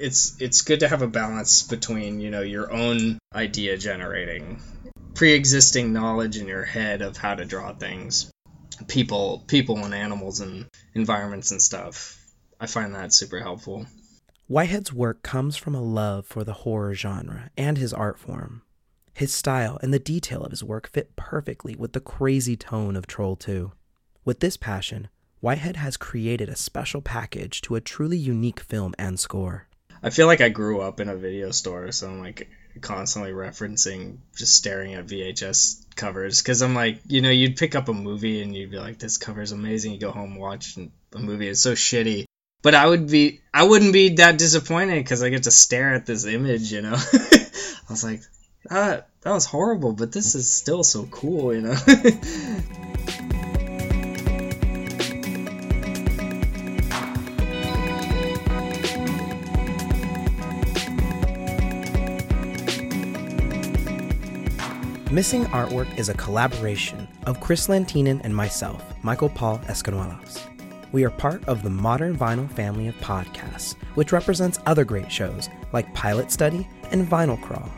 it's 0.00 0.40
it's 0.40 0.62
good 0.62 0.80
to 0.80 0.88
have 0.88 1.02
a 1.02 1.06
balance 1.06 1.62
between 1.62 2.20
you 2.20 2.30
know 2.30 2.40
your 2.40 2.72
own 2.72 3.18
idea 3.34 3.76
generating 3.76 4.60
pre-existing 5.14 5.92
knowledge 5.92 6.38
in 6.38 6.48
your 6.48 6.64
head 6.64 7.02
of 7.02 7.16
how 7.16 7.34
to 7.34 7.44
draw 7.44 7.72
things 7.74 8.30
people 8.88 9.44
people 9.46 9.84
and 9.84 9.94
animals 9.94 10.40
and 10.40 10.66
environments 10.94 11.50
and 11.50 11.60
stuff 11.60 12.18
i 12.58 12.66
find 12.66 12.94
that 12.94 13.12
super 13.12 13.38
helpful 13.40 13.86
Whitehead's 14.50 14.92
work 14.92 15.22
comes 15.22 15.56
from 15.56 15.76
a 15.76 15.80
love 15.80 16.26
for 16.26 16.42
the 16.42 16.64
horror 16.64 16.92
genre 16.92 17.50
and 17.56 17.78
his 17.78 17.94
art 17.94 18.18
form. 18.18 18.62
His 19.14 19.32
style 19.32 19.78
and 19.80 19.94
the 19.94 20.00
detail 20.00 20.42
of 20.42 20.50
his 20.50 20.64
work 20.64 20.88
fit 20.88 21.14
perfectly 21.14 21.76
with 21.76 21.92
the 21.92 22.00
crazy 22.00 22.56
tone 22.56 22.96
of 22.96 23.06
Troll 23.06 23.36
2. 23.36 23.70
With 24.24 24.40
this 24.40 24.56
passion, 24.56 25.08
Whitehead 25.38 25.76
has 25.76 25.96
created 25.96 26.48
a 26.48 26.56
special 26.56 27.00
package 27.00 27.60
to 27.60 27.76
a 27.76 27.80
truly 27.80 28.18
unique 28.18 28.58
film 28.58 28.92
and 28.98 29.20
score. 29.20 29.68
I 30.02 30.10
feel 30.10 30.26
like 30.26 30.40
I 30.40 30.48
grew 30.48 30.80
up 30.80 30.98
in 30.98 31.08
a 31.08 31.14
video 31.14 31.52
store, 31.52 31.92
so 31.92 32.08
I'm 32.08 32.18
like 32.18 32.50
constantly 32.80 33.30
referencing 33.30 34.16
just 34.34 34.56
staring 34.56 34.94
at 34.94 35.06
VHS 35.06 35.94
covers 35.94 36.42
because 36.42 36.60
I'm 36.60 36.74
like, 36.74 36.98
you 37.06 37.20
know, 37.20 37.30
you'd 37.30 37.56
pick 37.56 37.76
up 37.76 37.88
a 37.88 37.94
movie 37.94 38.42
and 38.42 38.52
you'd 38.52 38.72
be 38.72 38.80
like, 38.80 38.98
this 38.98 39.16
cover's 39.16 39.52
amazing. 39.52 39.92
You 39.92 40.00
go 40.00 40.10
home 40.10 40.34
watch 40.34 40.76
a 40.76 41.18
movie, 41.20 41.46
it's 41.46 41.60
so 41.60 41.74
shitty. 41.74 42.24
But 42.62 42.74
I 42.74 42.86
would 42.86 43.08
be, 43.08 43.40
I 43.54 43.64
wouldn't 43.64 43.92
be 43.92 44.16
that 44.16 44.36
disappointed 44.38 45.02
because 45.02 45.22
I 45.22 45.30
get 45.30 45.44
to 45.44 45.50
stare 45.50 45.94
at 45.94 46.04
this 46.04 46.26
image, 46.26 46.70
you 46.72 46.82
know. 46.82 46.94
I 47.12 47.88
was 47.88 48.04
like, 48.04 48.20
that 48.68 49.08
that 49.22 49.32
was 49.32 49.46
horrible, 49.46 49.92
but 49.92 50.12
this 50.12 50.34
is 50.34 50.50
still 50.50 50.84
so 50.84 51.06
cool, 51.06 51.54
you 51.54 51.62
know. 51.62 51.76
Missing 65.10 65.46
Artwork 65.46 65.98
is 65.98 66.08
a 66.08 66.14
collaboration 66.14 67.08
of 67.26 67.40
Chris 67.40 67.68
Lantinen 67.68 68.20
and 68.22 68.34
myself, 68.34 68.84
Michael 69.02 69.28
Paul 69.28 69.58
Escanuelos. 69.66 70.49
We 70.92 71.04
are 71.04 71.10
part 71.10 71.46
of 71.46 71.62
the 71.62 71.70
Modern 71.70 72.16
Vinyl 72.16 72.50
family 72.50 72.88
of 72.88 72.94
podcasts, 72.96 73.74
which 73.94 74.12
represents 74.12 74.58
other 74.66 74.84
great 74.84 75.10
shows 75.10 75.48
like 75.72 75.94
Pilot 75.94 76.32
Study 76.32 76.68
and 76.90 77.06
Vinyl 77.06 77.40
Crawl. 77.40 77.70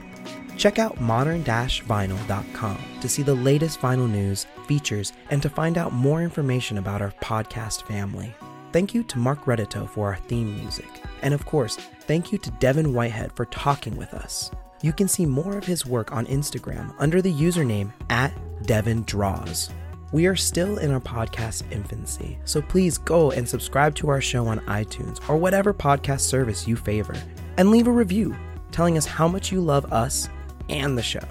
Check 0.56 0.78
out 0.78 1.00
modern-vinyl.com 1.00 2.78
to 3.00 3.08
see 3.08 3.22
the 3.22 3.34
latest 3.34 3.80
vinyl 3.80 4.10
news, 4.10 4.46
features, 4.66 5.12
and 5.30 5.42
to 5.42 5.50
find 5.50 5.76
out 5.76 5.92
more 5.92 6.22
information 6.22 6.78
about 6.78 7.02
our 7.02 7.12
podcast 7.22 7.82
family. 7.82 8.32
Thank 8.72 8.94
you 8.94 9.02
to 9.04 9.18
Mark 9.18 9.44
Redito 9.44 9.88
for 9.88 10.08
our 10.08 10.16
theme 10.16 10.56
music. 10.56 10.88
And 11.22 11.34
of 11.34 11.44
course, 11.44 11.76
thank 12.02 12.32
you 12.32 12.38
to 12.38 12.50
Devin 12.52 12.94
Whitehead 12.94 13.32
for 13.34 13.44
talking 13.46 13.96
with 13.96 14.14
us. 14.14 14.50
You 14.82 14.92
can 14.92 15.08
see 15.08 15.26
more 15.26 15.58
of 15.58 15.64
his 15.64 15.86
work 15.86 16.12
on 16.12 16.26
Instagram 16.26 16.94
under 16.98 17.20
the 17.20 17.32
username 17.32 17.92
at 18.10 18.32
Devin 18.64 19.04
Draws. 19.04 19.70
We 20.12 20.26
are 20.26 20.36
still 20.36 20.76
in 20.76 20.90
our 20.90 21.00
podcast 21.00 21.62
infancy, 21.72 22.38
so 22.44 22.60
please 22.60 22.98
go 22.98 23.30
and 23.30 23.48
subscribe 23.48 23.94
to 23.94 24.10
our 24.10 24.20
show 24.20 24.46
on 24.46 24.60
iTunes 24.60 25.26
or 25.26 25.38
whatever 25.38 25.72
podcast 25.72 26.20
service 26.20 26.68
you 26.68 26.76
favor, 26.76 27.14
and 27.56 27.70
leave 27.70 27.86
a 27.86 27.92
review 27.92 28.36
telling 28.70 28.98
us 28.98 29.06
how 29.06 29.26
much 29.26 29.50
you 29.50 29.62
love 29.62 29.90
us 29.90 30.28
and 30.68 30.98
the 30.98 31.02
show. 31.02 31.26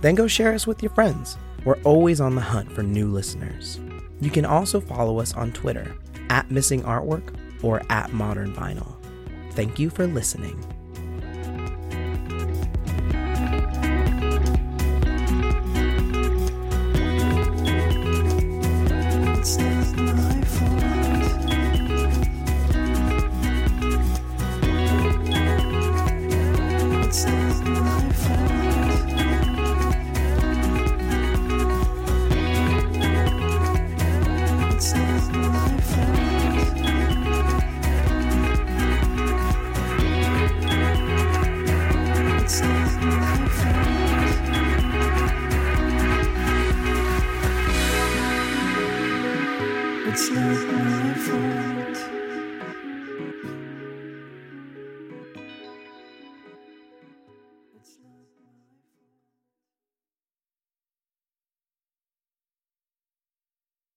Then 0.00 0.16
go 0.16 0.26
share 0.26 0.52
us 0.52 0.66
with 0.66 0.82
your 0.82 0.90
friends. 0.90 1.38
We're 1.64 1.80
always 1.82 2.20
on 2.20 2.34
the 2.34 2.40
hunt 2.40 2.72
for 2.72 2.82
new 2.82 3.06
listeners. 3.06 3.80
You 4.20 4.30
can 4.30 4.44
also 4.44 4.80
follow 4.80 5.20
us 5.20 5.32
on 5.34 5.52
Twitter 5.52 5.94
at 6.28 6.50
Missing 6.50 6.82
Artwork 6.82 7.36
or 7.62 7.82
at 7.88 8.12
Modern 8.12 8.52
Vinyl. 8.52 8.96
Thank 9.52 9.78
you 9.78 9.90
for 9.90 10.08
listening. 10.08 10.73